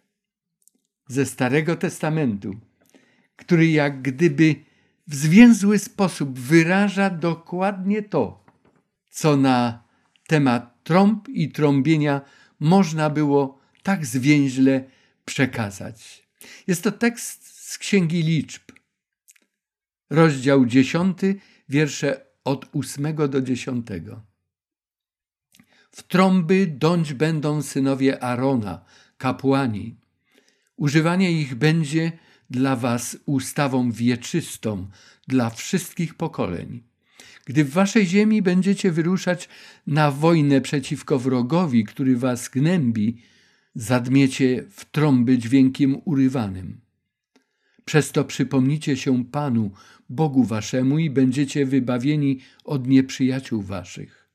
[1.07, 2.55] ze Starego Testamentu,
[3.35, 4.55] który jak gdyby
[5.07, 8.45] w zwięzły sposób wyraża dokładnie to,
[9.09, 9.83] co na
[10.27, 12.21] temat trąb i trąbienia
[12.59, 14.83] można było tak zwięźle
[15.25, 16.27] przekazać.
[16.67, 18.71] Jest to tekst z Księgi Liczb,
[20.09, 21.17] rozdział 10,
[21.69, 23.87] wiersze od 8 do 10.
[25.91, 28.85] W trąby dąć będą synowie Arona,
[29.17, 29.95] kapłani.
[30.75, 32.11] Używanie ich będzie
[32.49, 34.89] dla was ustawą wieczystą,
[35.27, 36.90] dla wszystkich pokoleń.
[37.45, 39.49] Gdy w waszej ziemi będziecie wyruszać
[39.87, 43.17] na wojnę przeciwko wrogowi, który was gnębi,
[43.75, 46.81] zadmiecie w trąby dźwiękiem urywanym.
[47.85, 49.71] Przez to przypomnicie się Panu,
[50.09, 54.29] Bogu waszemu i będziecie wybawieni od nieprzyjaciół waszych.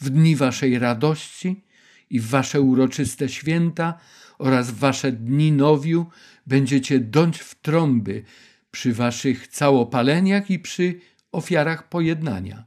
[0.00, 1.64] W dni waszej radości
[2.10, 3.98] i w wasze uroczyste święta
[4.38, 6.06] oraz w wasze dni nowiu
[6.46, 8.22] będziecie dąć w trąby
[8.70, 11.00] przy waszych całopaleniach i przy
[11.34, 12.64] ofiarach pojednania.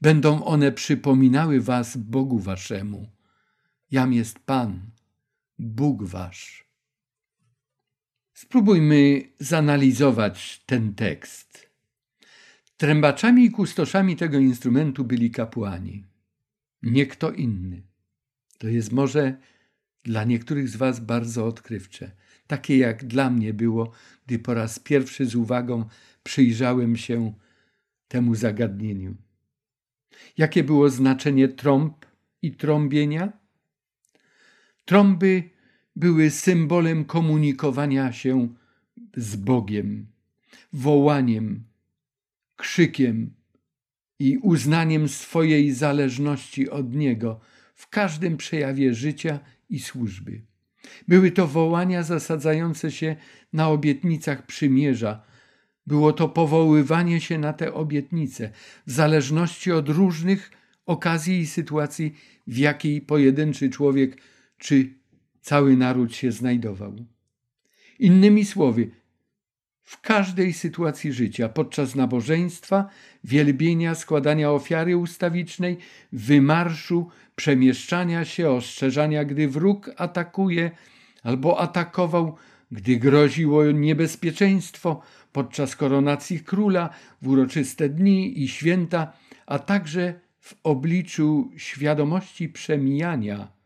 [0.00, 3.10] Będą one przypominały was Bogu waszemu.
[3.90, 4.90] Jam jest Pan,
[5.58, 6.64] Bóg wasz.
[8.34, 11.70] Spróbujmy zanalizować ten tekst.
[12.76, 16.04] Trębaczami i kustoszami tego instrumentu byli kapłani,
[16.82, 17.82] nie kto inny.
[18.58, 19.36] To jest może
[20.04, 22.10] dla niektórych z Was bardzo odkrywcze,
[22.46, 23.92] takie jak dla mnie było,
[24.26, 25.84] gdy po raz pierwszy z uwagą
[26.22, 27.32] przyjrzałem się
[28.08, 29.14] temu zagadnieniu.
[30.36, 32.06] Jakie było znaczenie trąb
[32.42, 33.32] i trąbienia?
[34.84, 35.50] Trąby
[35.96, 38.48] były symbolem komunikowania się
[39.16, 40.06] z Bogiem,
[40.72, 41.64] wołaniem,
[42.56, 43.34] krzykiem
[44.18, 47.40] i uznaniem swojej zależności od Niego
[47.74, 50.42] w każdym przejawie życia i służby.
[51.08, 53.16] Były to wołania zasadzające się
[53.52, 55.22] na obietnicach przymierza.
[55.90, 58.50] Było to powoływanie się na te obietnice,
[58.86, 60.50] w zależności od różnych
[60.86, 62.14] okazji i sytuacji,
[62.46, 64.16] w jakiej pojedynczy człowiek
[64.58, 64.94] czy
[65.40, 66.96] cały naród się znajdował.
[67.98, 68.90] Innymi słowy,
[69.82, 72.88] w każdej sytuacji życia, podczas nabożeństwa,
[73.24, 75.76] wielbienia, składania ofiary ustawicznej,
[76.12, 80.70] wymarszu, przemieszczania się, ostrzeżania, gdy wróg atakuje
[81.22, 82.36] albo atakował,
[82.72, 86.90] gdy groziło niebezpieczeństwo, podczas koronacji króla,
[87.22, 89.12] w uroczyste dni i święta,
[89.46, 93.60] a także w obliczu świadomości przemijania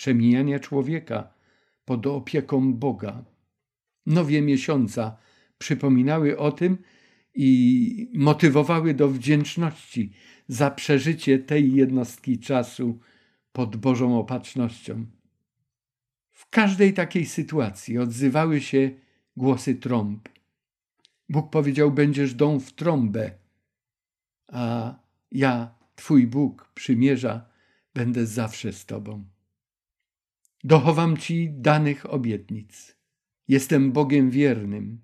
[0.00, 1.34] przemijania człowieka
[1.84, 3.24] pod opieką Boga.
[4.06, 5.16] Nowie miesiąca
[5.58, 6.78] przypominały o tym
[7.34, 10.12] i motywowały do wdzięczności
[10.48, 12.98] za przeżycie tej jednostki czasu
[13.52, 15.06] pod Bożą opatrznością.
[16.30, 18.90] W każdej takiej sytuacji odzywały się
[19.36, 20.28] głosy trąb.
[21.30, 23.30] Bóg powiedział: Będziesz dął w trąbę,
[24.48, 24.94] a
[25.32, 27.46] ja, Twój Bóg, przymierza,
[27.94, 29.24] będę zawsze z Tobą.
[30.64, 32.96] Dochowam Ci danych obietnic.
[33.48, 35.00] Jestem Bogiem wiernym.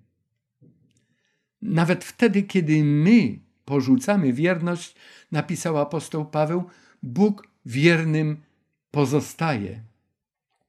[1.61, 4.95] Nawet wtedy, kiedy my porzucamy wierność,
[5.31, 6.63] napisał apostoł Paweł,
[7.03, 8.37] Bóg wiernym
[8.91, 9.83] pozostaje.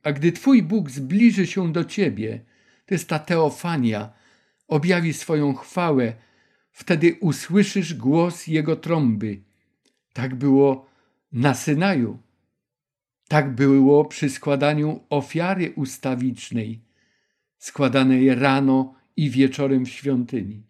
[0.03, 2.44] A gdy Twój Bóg zbliży się do Ciebie,
[2.87, 4.17] to jest ta teofania,
[4.68, 6.14] objawi swoją chwałę,
[6.70, 9.42] wtedy usłyszysz głos Jego trąby.
[10.12, 10.87] Tak było
[11.33, 12.18] na Synaju.
[13.28, 16.81] Tak było przy składaniu ofiary ustawicznej,
[17.59, 20.62] składanej rano i wieczorem w świątyni.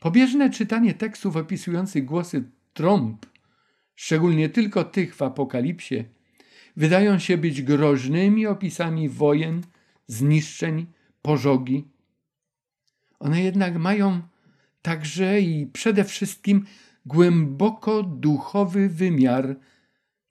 [0.00, 3.26] Pobieżne czytanie tekstów opisujących głosy trąb,
[3.94, 6.04] szczególnie tylko tych w Apokalipsie,
[6.76, 9.62] wydają się być groźnymi opisami wojen,
[10.06, 10.86] zniszczeń,
[11.22, 11.84] pożogi.
[13.20, 14.22] One jednak mają
[14.82, 16.64] także i przede wszystkim
[17.06, 19.56] głęboko duchowy wymiar,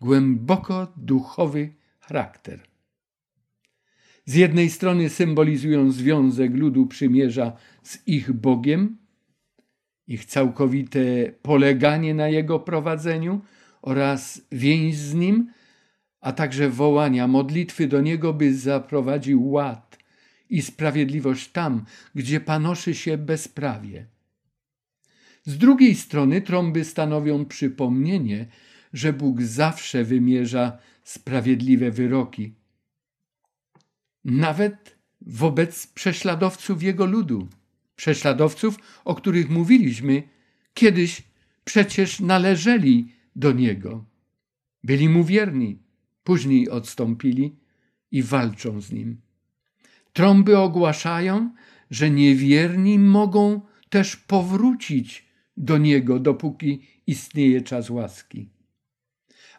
[0.02, 2.60] głęboko duchowy charakter.
[4.26, 8.98] Z jednej strony symbolizują związek ludu przymierza z ich Bogiem,
[10.08, 11.00] ich całkowite
[11.42, 13.42] poleganie na Jego prowadzeniu
[13.82, 15.52] oraz więź z Nim,
[16.22, 19.98] a także wołania, modlitwy do Niego, by zaprowadził ład
[20.50, 24.08] i sprawiedliwość tam, gdzie panoszy się bezprawie.
[25.44, 28.48] Z drugiej strony trąby stanowią przypomnienie,
[28.94, 32.54] że Bóg zawsze wymierza sprawiedliwe wyroki,
[34.26, 37.48] nawet wobec prześladowców Jego ludu,
[37.96, 40.24] prześladowców, o których mówiliśmy,
[40.74, 41.24] kiedyś
[41.64, 44.06] przecież należeli do Niego.
[44.84, 45.80] Byli Mu wierni,
[46.24, 47.56] później odstąpili
[48.12, 49.22] i walczą z Nim.
[50.18, 51.52] Trąby ogłaszają,
[51.92, 55.26] że niewierni mogą też powrócić
[55.58, 58.50] do Niego, dopóki istnieje czas łaski.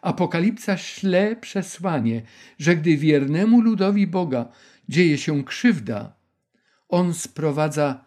[0.01, 2.21] Apokalipsa śle przesłanie,
[2.57, 4.49] że gdy wiernemu ludowi Boga
[4.89, 6.15] dzieje się krzywda,
[6.89, 8.05] On sprowadza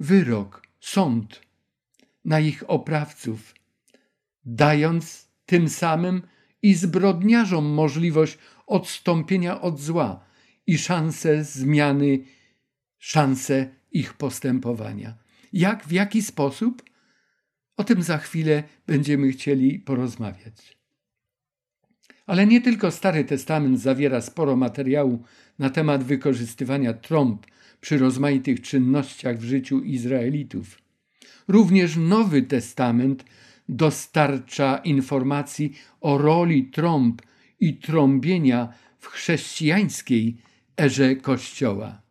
[0.00, 1.40] wyrok, sąd
[2.24, 3.54] na ich oprawców,
[4.44, 6.22] dając tym samym
[6.62, 10.33] i zbrodniarzom możliwość odstąpienia od zła
[10.66, 12.24] i szansę zmiany,
[12.98, 15.14] szansę ich postępowania.
[15.52, 16.82] Jak, w jaki sposób?
[17.76, 20.76] O tym za chwilę będziemy chcieli porozmawiać.
[22.26, 25.22] Ale nie tylko Stary Testament zawiera sporo materiału
[25.58, 27.46] na temat wykorzystywania trąb
[27.80, 30.78] przy rozmaitych czynnościach w życiu Izraelitów.
[31.48, 33.24] Również Nowy Testament
[33.68, 37.22] dostarcza informacji o roli trąb
[37.60, 40.36] i trąbienia w chrześcijańskiej
[40.76, 42.02] erze Kościoła.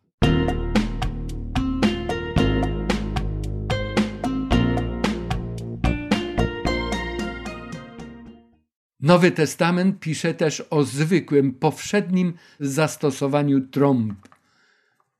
[9.00, 14.28] Nowy Testament pisze też o zwykłym, powszednim zastosowaniu trąb.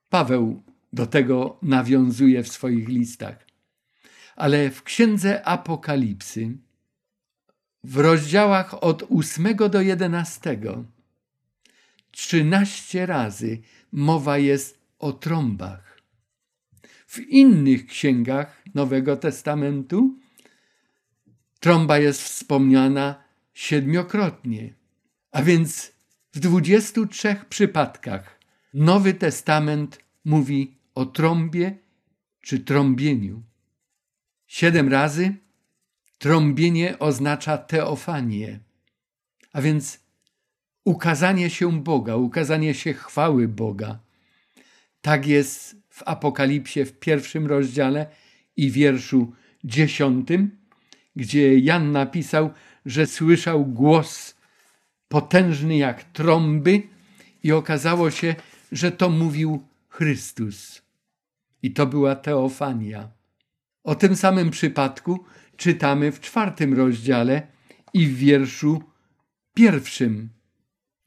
[0.09, 3.47] Paweł do tego nawiązuje w swoich listach.
[4.37, 6.59] Ale w księdze Apokalipsy,
[7.85, 10.59] w rozdziałach od 8 do 11,
[12.15, 16.01] 13 razy mowa jest o trąbach.
[17.07, 20.19] W innych księgach Nowego Testamentu
[21.61, 23.25] trąba jest wspomniana
[23.55, 24.75] siedmiokrotnie,
[25.33, 25.93] a więc
[26.33, 28.41] w 23 przypadkach
[28.75, 31.79] Nowy Testament mówi o trąbie
[32.41, 33.43] czy trąbieniu.
[34.47, 35.35] Siedem razy
[36.19, 38.61] trąbienie oznacza teofanię,
[39.53, 40.04] a więc
[40.85, 43.99] ukazanie się Boga, ukazanie się chwały Boga.
[45.01, 48.07] Tak jest w Apokalipsie w pierwszym rozdziale
[48.57, 49.33] i wierszu
[49.65, 50.51] dziesiątym,
[51.17, 52.51] gdzie Jan napisał,
[52.87, 54.35] że słyszał głos
[55.09, 56.83] potężny jak trąby
[57.43, 58.35] i okazało się,
[58.73, 60.83] że to mówił Chrystus.
[61.63, 63.09] I to była teofania.
[63.85, 65.25] O tym samym przypadku
[65.57, 67.47] czytamy w czwartym rozdziale
[67.95, 68.83] i w wierszu
[69.55, 70.29] pierwszym.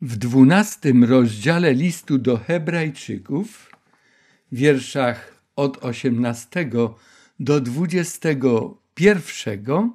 [0.02, 3.72] W dwunastym rozdziale listu do Hebrajczyków,
[4.52, 6.96] wierszach od osiemnastego
[7.40, 9.90] do dwudziestego pierwszego,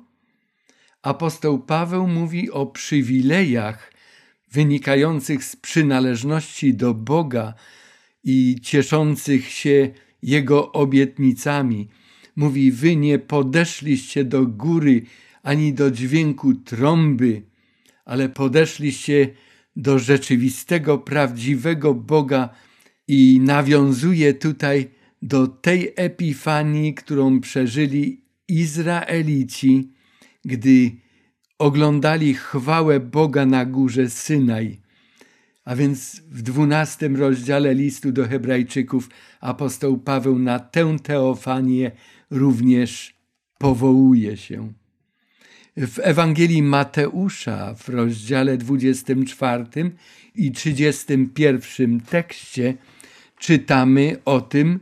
[1.02, 3.92] apostoł Paweł mówi o przywilejach
[4.52, 7.54] wynikających z przynależności do Boga
[8.24, 9.90] i cieszących się
[10.22, 11.88] Jego obietnicami.
[12.36, 15.02] Mówi: Wy nie podeszliście do góry
[15.42, 17.42] ani do dźwięku trąby,
[18.04, 19.30] ale podeszliście
[19.98, 22.48] rzeczywistego, prawdziwego Boga
[23.08, 24.88] i nawiązuje tutaj
[25.22, 29.92] do tej epifanii, którą przeżyli Izraelici
[30.44, 30.90] gdy
[31.58, 34.80] oglądali chwałę Boga na górze Synaj.
[35.64, 39.10] A więc w dwunastym rozdziale listu do Hebrajczyków
[39.40, 41.90] apostoł Paweł na tę teofanię
[42.30, 43.14] również
[43.58, 44.72] powołuje się.
[45.76, 49.64] W Ewangelii Mateusza w rozdziale 24
[50.34, 52.74] i 31 tekście
[53.38, 54.80] czytamy o tym,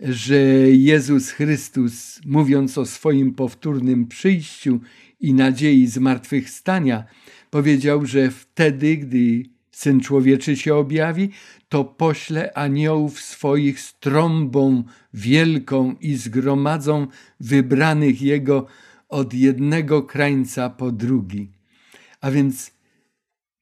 [0.00, 0.36] że
[0.70, 4.80] Jezus Chrystus, mówiąc o swoim powtórnym przyjściu
[5.20, 7.04] i nadziei zmartwychwstania,
[7.50, 11.30] powiedział, że wtedy, gdy Syn Człowieczy się objawi,
[11.68, 17.06] to pośle aniołów swoich z trąbą wielką i zgromadzą
[17.40, 18.66] wybranych Jego
[19.14, 21.52] od jednego krańca po drugi.
[22.20, 22.70] A więc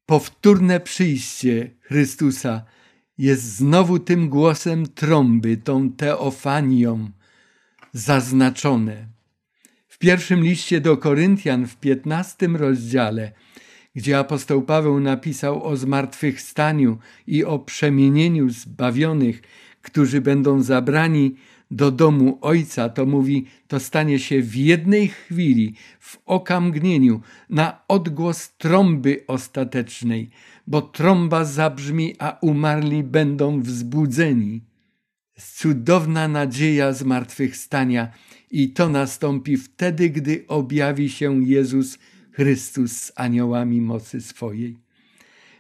[0.07, 2.65] powtórne przyjście Chrystusa
[3.19, 7.11] jest znowu tym głosem trąby, tą teofanią
[7.93, 9.09] zaznaczone.
[9.89, 13.33] W pierwszym liście do Koryntian w piętnastym rozdziale,
[13.95, 19.43] gdzie apostoł Paweł napisał o zmartwychwstaniu i o przemienieniu zbawionych,
[19.83, 21.37] którzy będą zabrani
[21.73, 27.21] do domu Ojca, to mówi, to stanie się w jednej chwili, w okamgnieniu,
[27.51, 30.31] na odgłos trąby ostatecznej,
[30.67, 34.61] bo trąba zabrzmi, a umarli będą wzbudzeni.
[35.37, 38.13] Cudowna nadzieja zmartwychwstania
[38.51, 41.99] i to nastąpi wtedy, gdy objawi się Jezus
[42.33, 44.77] Chrystus z aniołami mocy swojej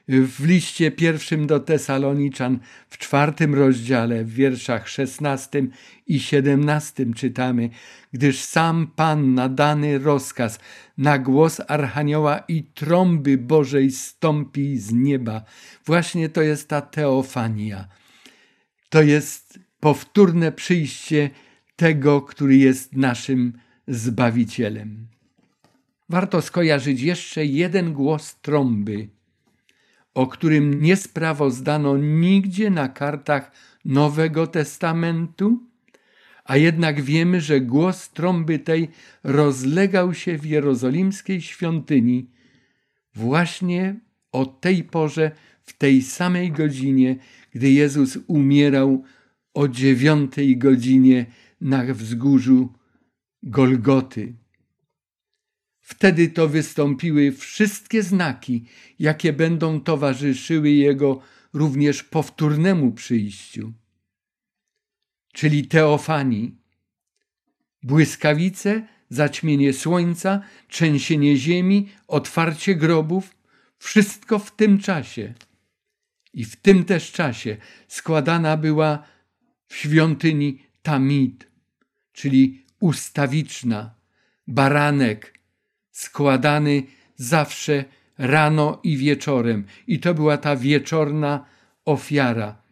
[0.08, 5.70] w liście pierwszym do Tesaloniczan w czwartym rozdziale, w wierszach szesnastym
[6.06, 7.70] i siedemnastym czytamy,
[8.12, 10.58] gdyż sam Pan nadany rozkaz
[10.98, 15.42] na głos Archanioła i trąby Bożej stąpi z nieba.
[15.86, 17.88] Właśnie to jest ta teofania.
[18.88, 21.30] To jest powtórne przyjście
[21.76, 23.52] tego, który jest naszym
[23.88, 25.06] Zbawicielem.
[26.08, 29.08] Warto skojarzyć jeszcze jeden głos trąby–
[30.14, 33.52] o którym nie sprawozdano nigdzie na kartach
[33.84, 35.60] Nowego Testamentu,
[36.44, 38.88] a jednak wiemy, że głos trąby tej
[39.24, 42.30] rozlegał się w jerozolimskiej świątyni
[43.14, 44.00] właśnie
[44.32, 45.30] o tej porze,
[45.62, 47.16] w tej samej godzinie,
[47.52, 49.04] gdy Jezus umierał
[49.54, 51.26] o dziewiątej godzinie
[51.60, 52.72] na wzgórzu
[53.42, 54.41] Golgoty.
[55.92, 58.64] Wtedy to wystąpiły wszystkie znaki,
[58.98, 61.20] jakie będą towarzyszyły Jego
[61.52, 63.72] również powtórnemu przyjściu,
[65.32, 66.56] czyli teofanii,
[67.82, 73.36] błyskawice, zaćmienie słońca, trzęsienie ziemi, otwarcie grobów,
[73.78, 75.34] wszystko w tym czasie.
[76.32, 77.56] I w tym też czasie
[77.88, 79.04] składana była
[79.66, 81.46] w świątyni tamid,
[82.12, 83.94] czyli ustawiczna,
[84.46, 85.41] baranek,
[85.92, 86.82] składany
[87.16, 87.84] zawsze
[88.18, 89.64] rano i wieczorem.
[89.86, 91.44] I to była ta wieczorna
[91.84, 92.62] ofiara.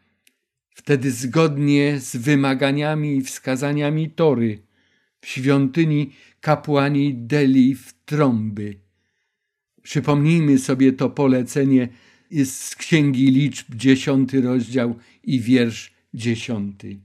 [0.75, 4.63] Wtedy zgodnie z wymaganiami i wskazaniami Tory
[5.21, 8.77] w świątyni kapłani deli w trąby.
[9.83, 11.89] Przypomnijmy sobie to polecenie
[12.45, 17.01] z Księgi Liczb, dziesiąty rozdział i wiersz dziesiąty.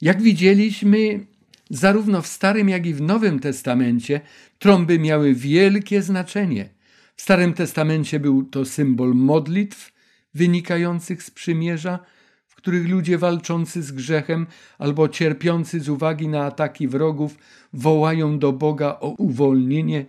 [0.00, 1.26] Jak widzieliśmy,
[1.70, 4.20] Zarówno w Starym, jak i w Nowym Testamencie
[4.58, 6.68] trąby miały wielkie znaczenie.
[7.16, 9.92] W Starym Testamencie był to symbol modlitw
[10.34, 11.98] wynikających z przymierza,
[12.46, 14.46] w których ludzie walczący z grzechem
[14.78, 17.38] albo cierpiący z uwagi na ataki wrogów
[17.72, 20.06] wołają do Boga o uwolnienie,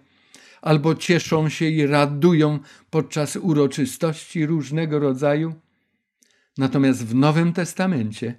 [0.61, 5.53] albo cieszą się i radują podczas uroczystości różnego rodzaju.
[6.57, 8.35] Natomiast w Nowym Testamencie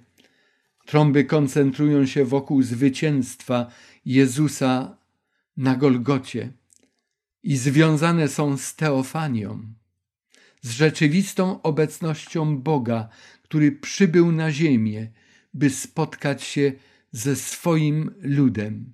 [0.85, 3.71] Trąby koncentrują się wokół zwycięstwa
[4.05, 4.97] Jezusa
[5.57, 6.53] na Golgocie
[7.43, 9.73] i związane są z teofanią,
[10.61, 13.09] z rzeczywistą obecnością Boga,
[13.43, 15.11] który przybył na ziemię,
[15.53, 16.71] by spotkać się
[17.11, 18.93] ze swoim ludem.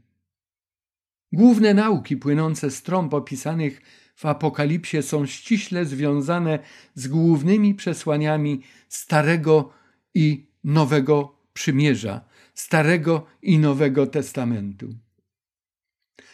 [1.32, 3.82] Główne nauki płynące z trąb opisanych
[4.16, 6.60] w Apokalipsie są ściśle związane
[6.96, 9.74] z głównymi przesłaniami Starego
[10.14, 12.22] i Nowego Przymierza,
[12.53, 14.95] Starego i Nowego Testamentu.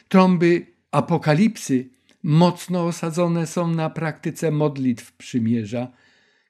[0.08, 1.90] Trąby Apokalipsy
[2.24, 5.92] mocno osadzone są na praktyce modlitw przymierza,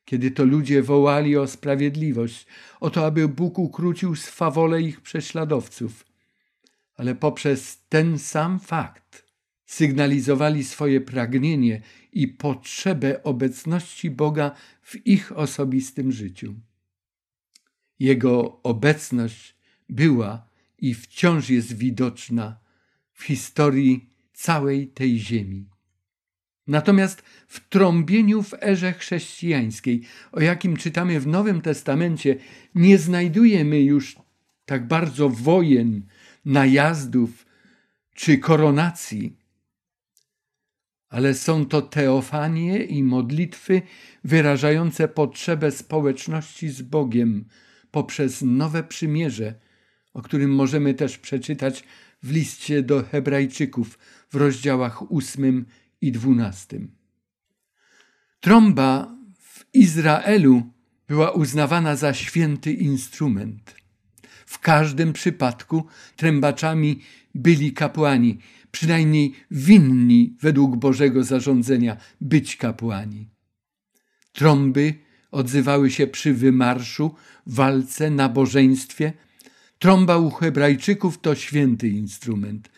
[0.05, 2.47] kiedy to ludzie wołali o sprawiedliwość,
[2.79, 6.05] o to, aby Bóg ukrócił swawole ich prześladowców.
[6.95, 9.25] Ale poprzez ten sam fakt
[9.65, 11.81] sygnalizowali swoje pragnienie
[12.13, 14.51] i potrzebę obecności Boga
[14.81, 16.55] w ich osobistym życiu.
[18.03, 19.55] Jego obecność
[19.89, 20.47] była
[20.79, 22.59] i wciąż jest widoczna
[23.13, 25.69] w historii całej tej ziemi.
[26.67, 30.01] Natomiast w trąbieniu w erze chrześcijańskiej,
[30.31, 32.35] o jakim czytamy w Nowym Testamencie,
[32.75, 34.15] nie znajdujemy już
[34.65, 36.01] tak bardzo wojen,
[36.45, 37.45] najazdów
[38.13, 39.37] czy koronacji,
[41.09, 43.81] ale są to teofanie i modlitwy
[44.23, 47.45] wyrażające potrzebę społeczności z Bogiem,
[47.93, 49.55] poprzez nowe przymierze,
[50.13, 51.83] o którym możemy też przeczytać
[52.23, 55.65] w liście do Hebrajczyków w rozdziałach ósmym
[56.01, 56.91] i dwunastym.
[58.39, 60.63] Trąba w Izraelu
[61.07, 63.75] była uznawana za święty instrument.
[64.45, 65.85] W każdym przypadku
[66.15, 66.99] trębaczami
[67.35, 68.39] byli kapłani,
[68.71, 73.29] przynajmniej winni według Bożego zarządzenia być kapłani.
[74.31, 75.02] Trąby
[75.33, 77.15] odzywały się przy wymarszu,
[77.47, 79.13] walce, nabożeństwie.
[79.79, 82.69] Trąba u Hebrajczyków to święty instrument.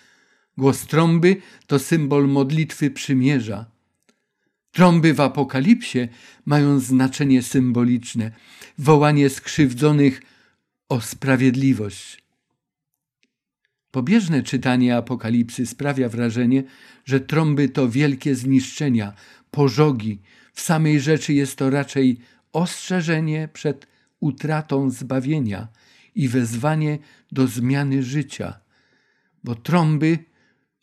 [0.58, 3.66] Głos trąby to symbol modlitwy przymierza.
[4.72, 6.08] Trąby w Apokalipsie
[6.45, 8.32] mają znaczenie symboliczne,
[8.78, 10.22] wołanie skrzywdzonych
[10.89, 12.24] o sprawiedliwość.
[13.91, 16.64] Pobieżne czytanie Apokalipsy sprawia wrażenie,
[17.06, 19.14] że trąby to wielkie zniszczenia,
[19.51, 20.20] pożogi.
[20.53, 22.20] W samej rzeczy jest to raczej
[22.56, 23.88] ostrzeżenie przed
[24.20, 25.68] utratą zbawienia
[26.16, 26.99] i wezwanie
[27.32, 28.60] do zmiany życia,
[29.43, 30.20] bo trąby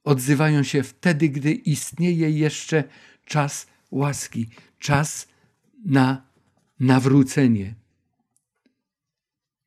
[0.04, 2.84] odzywają się wtedy, gdy istnieje jeszcze
[3.24, 4.48] czas łaski,
[4.78, 5.28] czas
[5.84, 6.26] na
[6.80, 7.74] nawrócenie.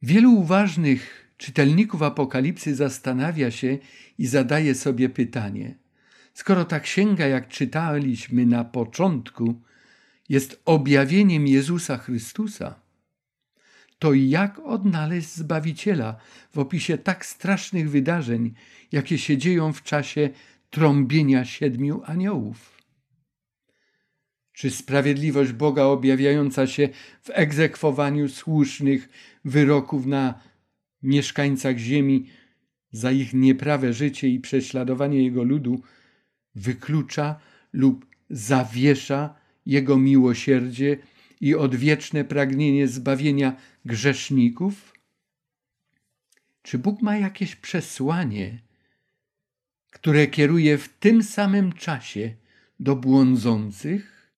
[0.02, 3.78] Wielu uważnych czytelników Apokalipsy zastanawia się
[4.18, 5.78] i zadaje sobie pytanie:
[6.34, 9.62] skoro ta księga, jak czytaliśmy na początku,
[10.30, 12.76] jest objawieniem Jezusa Chrystusa,
[14.00, 16.16] to jak odnaleźć Zbawiciela
[16.54, 18.54] w opisie tak strasznych wydarzeń,
[18.92, 20.30] jakie się dzieją w czasie
[20.70, 22.76] trąbienia siedmiu aniołów?
[24.54, 26.90] Czy sprawiedliwość Boga objawiająca się
[27.22, 29.10] w egzekwowaniu słusznych
[29.46, 30.40] wyroków na
[31.04, 32.30] mieszkańcach ziemi
[32.92, 35.82] za ich nieprawe życie i prześladowanie Jego ludu
[36.56, 37.40] wyklucza
[37.74, 40.98] lub zawiesza Jego miłosierdzie
[41.42, 43.56] i odwieczne pragnienie zbawienia
[43.86, 44.94] grzeszników?
[46.62, 48.60] Czy Bóg ma jakieś przesłanie,
[49.92, 52.36] które kieruje w tym samym czasie
[52.80, 54.32] do błądzących?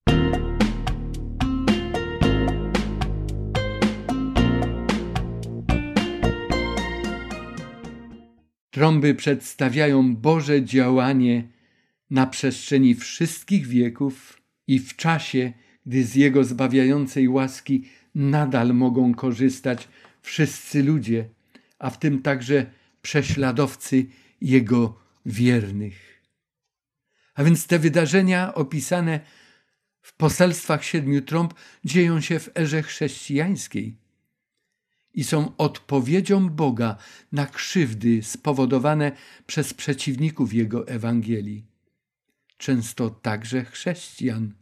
[8.71, 11.47] Trąby przedstawiają Boże działanie
[12.09, 15.53] na przestrzeni wszystkich wieków i w czasie,
[15.85, 17.83] gdy z Jego zbawiającej łaski
[18.15, 19.87] nadal mogą korzystać
[20.21, 21.29] wszyscy ludzie,
[21.79, 22.65] a w tym także
[23.01, 24.05] prześladowcy
[24.41, 26.23] Jego wiernych.
[27.35, 29.19] A więc te wydarzenia opisane
[30.01, 31.53] w poselstwach siedmiu trąb
[31.85, 33.95] dzieją się w erze chrześcijańskiej
[35.13, 36.97] i są odpowiedzią Boga
[37.31, 39.11] na krzywdy spowodowane
[39.47, 41.76] przez przeciwników Jego Ewangelii.
[42.57, 44.53] Często także chrześcijan,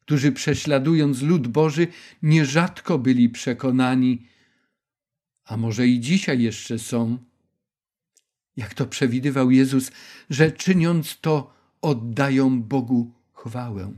[0.00, 1.86] którzy prześladując lud Boży
[2.22, 4.26] nierzadko byli przekonani,
[5.44, 7.18] a może i dzisiaj jeszcze są,
[8.56, 9.90] jak to przewidywał Jezus,
[10.30, 13.92] że czyniąc to oddają Bogu chwałę.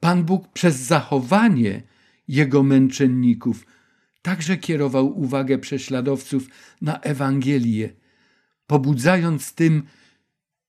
[0.00, 1.82] Pan Bóg przez zachowanie
[2.28, 3.66] Jego męczenników
[4.22, 6.48] także kierował uwagę prześladowców
[6.80, 7.92] na Ewangelię,
[8.66, 9.82] pobudzając tym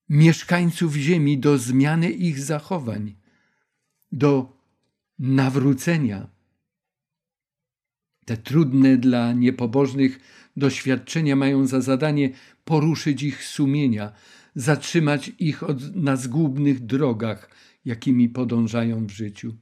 [0.10, 3.16] mieszkańców ziemi do zmiany ich zachowań,
[4.12, 4.58] do
[5.20, 6.28] nawrócenia.
[8.26, 10.20] Te trudne dla niepobożnych
[10.58, 12.30] doświadczenia mają za zadanie
[12.66, 14.12] poruszyć ich sumienia,
[14.56, 17.50] zatrzymać ich od, na zgubnych drogach,
[17.86, 19.56] jakimi podążają w życiu.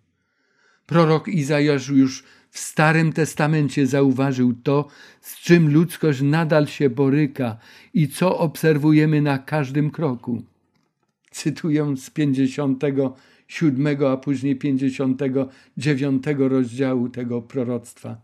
[0.85, 2.23] Prorok Izajasz już
[2.53, 4.87] w Starym Testamencie zauważył to,
[5.21, 7.57] z czym ludzkość nadal się boryka
[7.93, 10.43] i co obserwujemy na każdym kroku.
[11.31, 18.21] Cytuję z 57, a później 59 rozdziału tego proroctwa.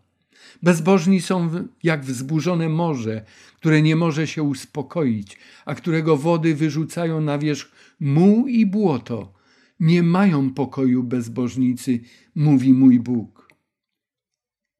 [0.63, 1.49] Bezbożni są
[1.83, 3.25] jak wzburzone morze,
[3.55, 9.33] które nie może się uspokoić, a którego wody wyrzucają na wierzch muł i błoto.
[9.79, 11.99] Nie mają pokoju bezbożnicy,
[12.35, 13.38] mówi mój Bóg.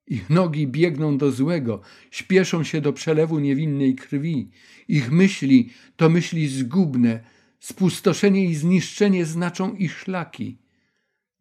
[0.10, 1.82] Ich nogi biegną do złego,
[2.12, 4.51] śpieszą się do przelewu niewinnej krwi.
[4.88, 7.24] Ich myśli to myśli zgubne,
[7.60, 10.57] spustoszenie i zniszczenie znaczą ich szlaki.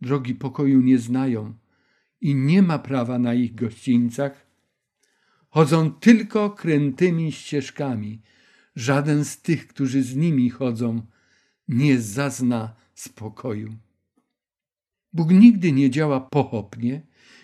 [0.00, 1.54] Drogi pokoju nie znają
[2.20, 4.46] i nie ma prawa na ich gościńcach.
[5.48, 8.22] Chodzą tylko krętymi ścieżkami.
[8.76, 11.02] Żaden z tych, którzy z nimi chodzą,
[11.68, 13.74] nie zazna spokoju.
[15.12, 17.02] Bóg nigdy nie działa pochopnie,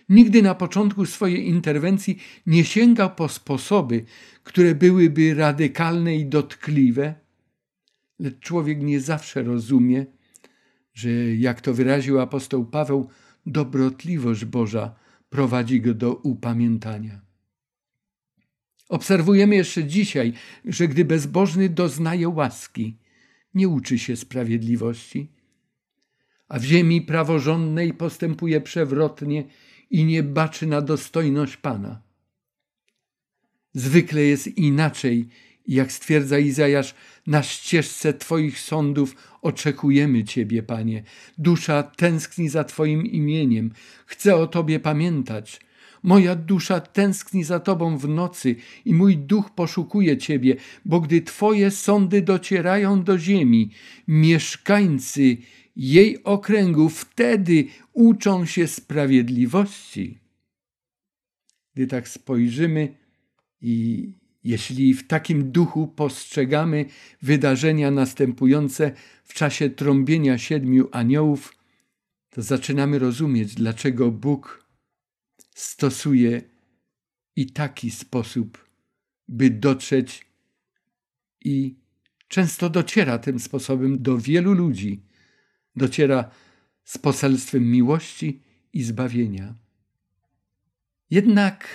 [0.08, 4.04] nigdy na początku swojej interwencji nie sięgał po sposoby,
[4.42, 7.14] które byłyby radykalne i dotkliwe,
[8.18, 10.06] lecz człowiek nie zawsze rozumie,
[10.94, 13.08] że, jak to wyraził apostoł Paweł,
[13.46, 14.94] dobrotliwość Boża
[15.30, 17.20] prowadzi go do upamiętania.
[18.88, 20.32] Obserwujemy jeszcze dzisiaj,
[20.64, 22.98] że gdy bezbożny doznaje łaski,
[23.54, 25.32] nie uczy się sprawiedliwości,
[26.48, 29.44] a w ziemi praworządnej postępuje przewrotnie
[29.94, 32.02] i nie baczy na dostojność Pana.
[33.74, 35.28] Zwykle jest inaczej,
[35.66, 36.94] jak stwierdza Izajasz,
[37.26, 41.02] na ścieżce Twoich sądów oczekujemy Ciebie, Panie.
[41.38, 43.72] Dusza tęskni za Twoim imieniem,
[44.06, 45.60] chce o Tobie pamiętać.
[46.02, 51.70] Moja dusza tęskni za Tobą w nocy i mój duch poszukuje Ciebie, bo gdy Twoje
[51.70, 53.70] sądy docierają do ziemi,
[54.08, 55.36] mieszkańcy
[55.76, 60.18] jej okręgu wtedy uczą się sprawiedliwości.
[61.74, 62.96] Gdy tak spojrzymy
[63.60, 64.12] i
[64.44, 66.84] jeśli w takim duchu postrzegamy
[67.22, 68.92] wydarzenia następujące
[69.24, 71.54] w czasie trąbienia siedmiu aniołów,
[72.30, 74.68] to zaczynamy rozumieć, dlaczego Bóg
[75.54, 76.42] stosuje
[77.36, 78.68] i taki sposób,
[79.28, 80.26] by dotrzeć
[81.44, 81.76] i
[82.28, 85.02] często dociera tym sposobem do wielu ludzi.
[85.76, 86.30] Dociera
[86.84, 88.40] z poselstwem miłości
[88.72, 89.54] i zbawienia.
[91.10, 91.68] Jednak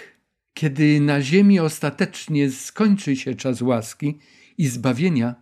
[0.59, 4.19] kiedy na ziemi ostatecznie skończy się czas łaski
[4.57, 5.35] i zbawienia,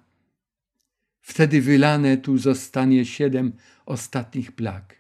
[1.22, 3.54] wtedy wylane tu zostanie siedem
[3.86, 4.98] ostatnich plag.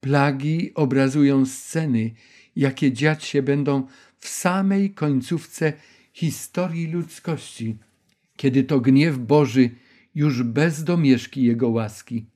[0.00, 2.14] Plagi obrazują sceny,
[2.56, 3.86] jakie dziać się będą
[4.18, 5.72] w samej końcówce
[6.12, 7.78] historii ludzkości,
[8.36, 9.70] kiedy to gniew Boży
[10.16, 12.26] już bez domieszki Jego łaski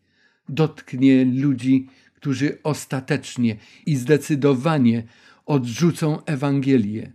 [0.49, 3.57] dotknie ludzi, którzy ostatecznie
[3.87, 5.03] i zdecydowanie
[5.47, 7.13] odrzucą Ewangelię.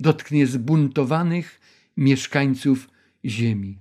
[0.00, 1.60] Dotknie zbuntowanych
[1.96, 2.88] mieszkańców
[3.24, 3.78] ziemi.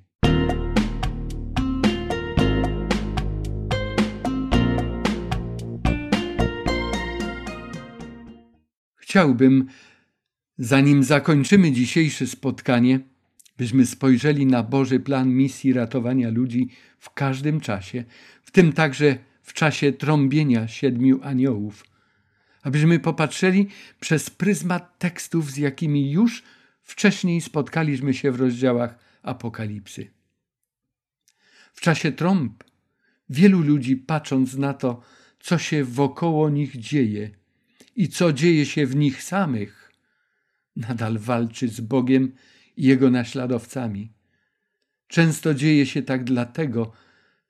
[8.95, 9.67] Chciałbym,
[10.57, 13.14] zanim zakończymy dzisiejsze spotkanie,
[13.57, 18.03] byśmy spojrzeli na Boży plan misji ratowania ludzi w każdym czasie,
[18.43, 21.83] w tym także w czasie trąbienia siedmiu aniołów–
[22.65, 23.67] abyśmy popatrzyli
[23.99, 26.43] przez pryzmat tekstów, z jakimi już
[26.83, 30.11] wcześniej spotkaliśmy się w rozdziałach Apokalipsy.
[31.73, 32.63] W czasie trąb
[33.29, 35.01] wielu ludzi, patrząc na to,
[35.39, 37.31] co się wokoło nich dzieje
[37.95, 39.91] i co dzieje się w nich samych,
[40.75, 42.31] nadal walczy z Bogiem
[42.77, 44.11] Jego naśladowcami.
[45.07, 46.91] Często dzieje się tak dlatego,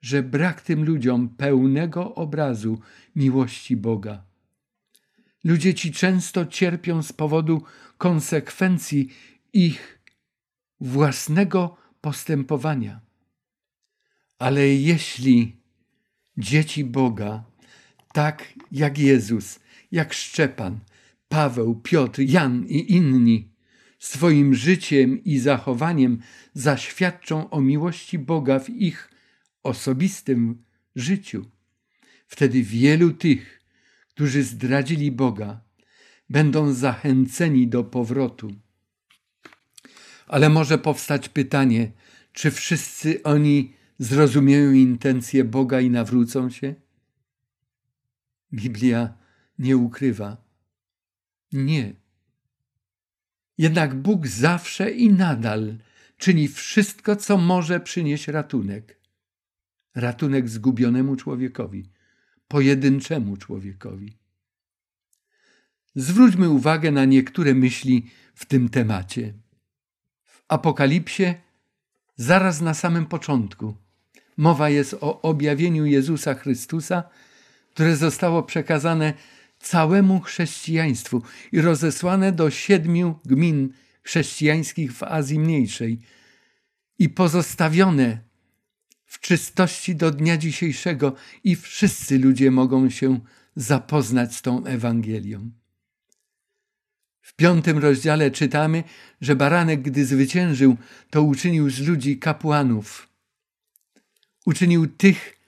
[0.02, 2.80] że brak tym ludziom pełnego obrazu
[3.16, 4.24] miłości Boga.
[5.44, 7.64] Ludzie ci często cierpią z powodu
[7.98, 9.10] konsekwencji
[9.54, 10.02] ich
[10.80, 13.02] własnego postępowania.
[14.40, 15.56] Ale jeśli
[16.38, 17.44] dzieci Boga,
[18.14, 19.60] tak jak Jezus,
[19.92, 20.80] jak Szczepan,
[21.28, 23.55] Paweł, Piotr, Jan i inni,
[24.06, 26.20] swoim życiem i zachowaniem
[26.54, 29.12] zaświadczą o miłości Boga w ich
[29.64, 30.64] osobistym
[30.96, 31.46] życiu,
[32.28, 33.62] wtedy wielu tych,
[34.10, 35.62] którzy zdradzili Boga,
[36.30, 38.52] będą zachęceni do powrotu.
[40.28, 41.92] Ale może powstać pytanie,
[42.34, 46.76] czy wszyscy oni zrozumieją intencje Boga i nawrócą się?
[48.54, 49.18] Biblia
[49.60, 50.38] nie ukrywa.
[51.52, 52.05] Nie.
[53.58, 55.78] Jednak Bóg zawsze i nadal
[56.18, 59.00] czyni wszystko, co może przynieść ratunek.
[59.96, 61.90] Ratunek zgubionemu człowiekowi
[62.48, 64.18] pojedynczemu człowiekowi.
[65.96, 69.34] Zwróćmy uwagę na niektóre myśli w tym temacie.
[70.24, 71.34] W Apokalipsie,
[72.16, 73.76] zaraz na samym początku,
[74.38, 77.04] mowa jest o objawieniu Jezusa Chrystusa,
[77.74, 79.14] które zostało przekazane
[79.66, 86.00] całemu chrześcijaństwu i rozesłane do siedmiu gmin chrześcijańskich w Azji Mniejszej
[87.00, 88.20] i pozostawione
[89.06, 93.20] w czystości do dnia dzisiejszego i wszyscy ludzie mogą się
[93.56, 95.52] zapoznać z tą Ewangelią.
[97.22, 98.84] W piątym rozdziale czytamy,
[99.22, 100.78] że baranek, gdy zwyciężył,
[101.10, 103.10] to uczynił z ludzi kapłanów.
[104.46, 105.40] Uczynił tych,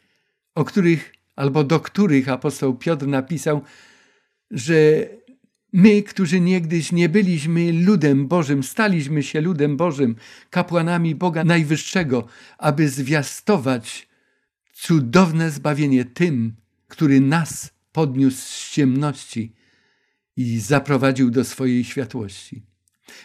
[0.55, 3.61] o których albo do których apostoł Piotr napisał,
[4.51, 5.07] że
[5.73, 10.15] My, którzy niegdyś nie byliśmy ludem Bożym, staliśmy się ludem Bożym,
[10.49, 12.27] kapłanami Boga Najwyższego,
[12.57, 14.07] aby zwiastować
[14.73, 16.55] cudowne zbawienie tym,
[16.87, 19.53] który nas podniósł z ciemności
[20.37, 22.63] i zaprowadził do swojej światłości.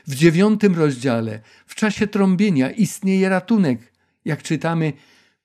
[0.06, 3.92] W dziewiątym rozdziale, w czasie trąbienia, istnieje ratunek,
[4.24, 4.92] jak czytamy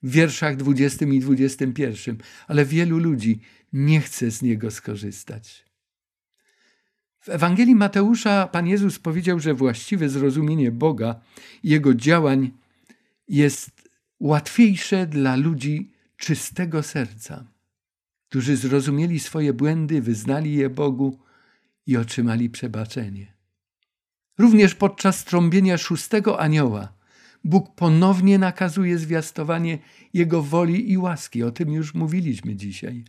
[0.04, 2.18] w wierszach dwudziestym i dwudziestym pierwszym,
[2.48, 3.40] ale wielu ludzi
[3.74, 5.66] nie chce z niego skorzystać.
[7.28, 11.16] W Ewangelii Mateusza Pan Jezus powiedział, że właściwe zrozumienie Boga
[11.64, 12.52] i Jego działań
[13.28, 17.46] jest łatwiejsze dla ludzi czystego serca,
[18.30, 21.20] którzy zrozumieli swoje błędy, wyznali je Bogu
[21.86, 23.34] i otrzymali przebaczenie.
[24.38, 26.94] Również podczas trąbienia szóstego anioła
[27.44, 29.78] Bóg ponownie nakazuje zwiastowanie
[30.14, 31.44] Jego woli i łaski.
[31.44, 33.04] O tym już mówiliśmy dzisiaj.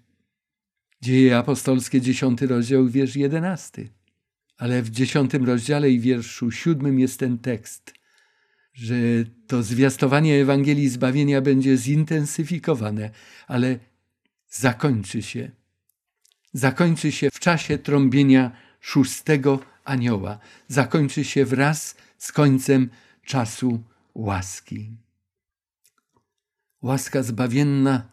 [1.02, 3.97] Dzieje apostolskie, dziesiąty rozdział, wiersz jedenasty.
[4.58, 7.94] Ale w dziesiątym rozdziale i wierszu siódmym jest ten tekst,
[8.72, 8.94] że
[9.46, 13.10] to zwiastowanie Ewangelii zbawienia będzie zintensyfikowane,
[13.46, 13.78] ale
[14.48, 15.50] zakończy się.
[16.52, 18.50] Zakończy się w czasie trąbienia
[18.80, 20.38] szóstego anioła.
[20.68, 22.90] Zakończy się wraz z końcem
[23.24, 23.82] czasu
[24.14, 24.90] łaski.
[26.82, 28.10] Łaska zbawienna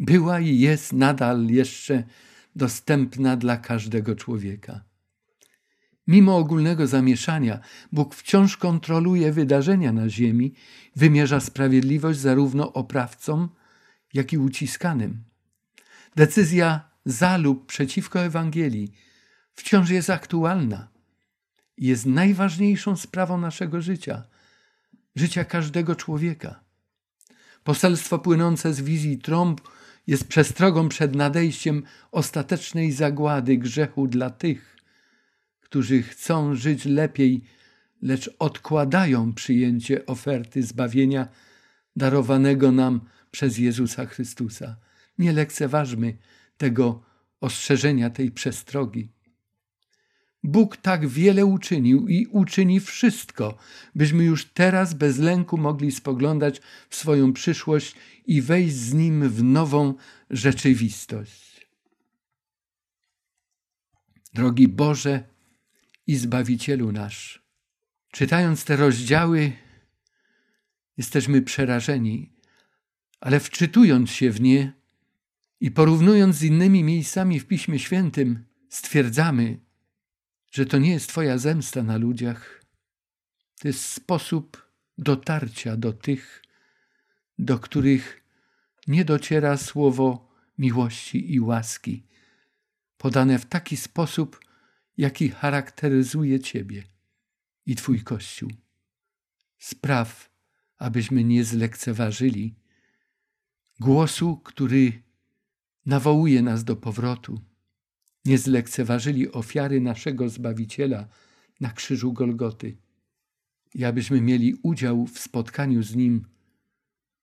[0.00, 2.04] była i jest nadal jeszcze
[2.56, 4.84] dostępna dla każdego człowieka.
[6.06, 7.60] Mimo ogólnego zamieszania,
[7.92, 10.54] Bóg wciąż kontroluje wydarzenia na ziemi,
[10.96, 13.48] wymierza sprawiedliwość zarówno oprawcom,
[14.14, 15.24] jak i uciskanym.
[16.16, 18.92] Decyzja za lub przeciwko Ewangelii
[19.52, 20.88] wciąż jest aktualna
[21.76, 24.22] i jest najważniejszą sprawą naszego życia,
[25.16, 26.60] życia każdego człowieka.
[27.64, 29.60] Poselstwo płynące z wizji trąb
[30.06, 31.82] jest przestrogą przed nadejściem
[32.12, 34.75] ostatecznej zagłady grzechu dla tych,
[35.66, 37.42] którzy chcą żyć lepiej,
[38.02, 41.28] lecz odkładają przyjęcie oferty zbawienia
[41.96, 43.00] darowanego nam
[43.30, 44.76] przez Jezusa Chrystusa.
[45.18, 46.16] Nie lekceważmy
[46.56, 47.02] tego
[47.40, 49.08] ostrzeżenia, tej przestrogi.
[50.42, 53.58] Bóg tak wiele uczynił i uczyni wszystko,
[53.94, 57.94] byśmy już teraz bez lęku mogli spoglądać w swoją przyszłość
[58.26, 59.94] i wejść z Nim w nową
[60.30, 61.66] rzeczywistość.
[64.34, 65.35] Drogi Boże
[66.06, 67.42] i Zbawicielu nasz,
[68.12, 69.52] czytając te rozdziały,
[70.96, 72.32] jesteśmy przerażeni,
[73.20, 74.72] ale wczytując się w nie
[75.60, 79.60] i porównując z innymi miejscami w Piśmie Świętym, stwierdzamy,
[80.50, 82.64] że to nie jest Twoja zemsta na ludziach.
[83.60, 86.42] To jest sposób dotarcia do tych,
[87.38, 88.22] do których
[88.86, 92.06] nie dociera słowo miłości i łaski,
[92.98, 94.45] podane w taki sposób,
[94.96, 96.84] jaki charakteryzuje Ciebie
[97.66, 98.50] i Twój Kościół.
[99.58, 100.30] Spraw,
[100.78, 102.54] abyśmy nie zlekceważyli
[103.80, 105.02] głosu, który
[105.86, 107.40] nawołuje nas do powrotu
[108.26, 111.08] nie zlekceważyli ofiary naszego Zbawiciela
[111.60, 112.76] na krzyżu Golgoty
[113.74, 116.26] i abyśmy mieli udział w spotkaniu z Nim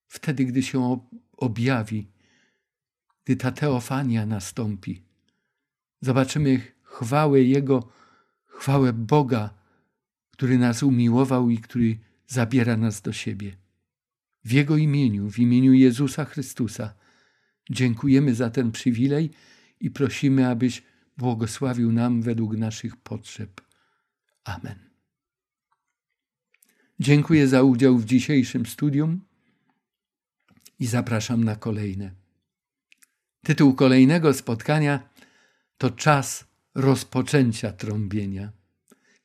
[0.07, 0.99] wtedy, gdy się
[1.37, 2.07] objawi,
[3.23, 5.03] gdy ta teofania nastąpi.
[6.01, 6.61] Zobaczymy
[6.93, 7.89] chwałę Jego,
[8.45, 9.49] chwałę Boga,
[10.31, 13.57] który nas umiłował i który zabiera nas do siebie.
[14.45, 16.93] W Jego imieniu, w imieniu Jezusa Chrystusa,
[17.69, 19.31] dziękujemy za ten przywilej
[19.79, 20.83] i prosimy, abyś
[21.17, 23.61] błogosławił nam według naszych potrzeb.
[24.43, 24.79] Amen.
[26.99, 29.21] Dziękuję za udział w dzisiejszym studium
[30.79, 32.11] i zapraszam na kolejne.
[33.43, 35.09] Tytuł kolejnego spotkania
[35.77, 38.51] to Czas rozpoczęcia trąbienia.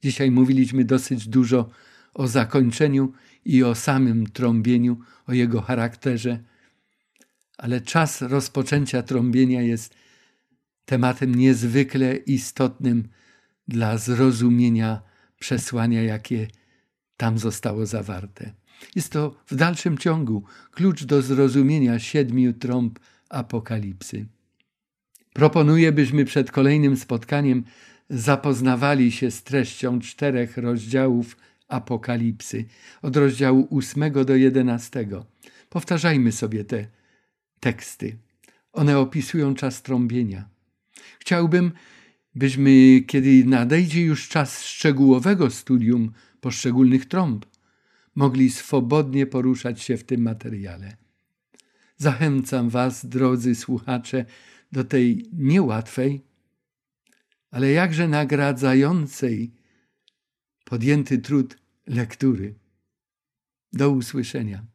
[0.02, 1.70] Dzisiaj mówiliśmy dosyć dużo
[2.14, 3.12] o zakończeniu
[3.44, 6.44] i o samym trąbieniu, o jego charakterze,
[7.58, 9.94] ale czas rozpoczęcia trąbienia jest
[10.84, 13.08] tematem niezwykle istotnym
[13.68, 15.02] dla zrozumienia
[15.38, 16.48] przesłania, jakie
[17.16, 18.52] tam zostało zawarte.
[18.94, 24.26] Jest to w dalszym ciągu klucz do zrozumienia siedmiu trąb apokalipsy.
[25.38, 27.64] Proponuję, byśmy przed kolejnym spotkaniem
[28.10, 31.36] zapoznawali się z treścią czterech rozdziałów
[31.68, 32.64] Apokalipsy,
[33.02, 35.26] od rozdziału ósmego do jedenastego.
[35.68, 36.86] Powtarzajmy sobie te
[37.60, 38.16] teksty.
[38.72, 40.48] One opisują czas trąbienia.
[41.18, 41.72] Chciałbym,
[42.34, 47.46] byśmy, kiedy nadejdzie już czas szczegółowego studium poszczególnych trąb,
[48.14, 50.96] mogli swobodnie poruszać się w tym materiale.
[51.96, 54.24] Zachęcam Was, drodzy słuchacze,
[54.72, 56.24] do tej niełatwej,
[57.50, 59.52] ale jakże nagradzającej
[60.64, 62.54] podjęty trud lektury.
[63.72, 64.66] Do usłyszenia.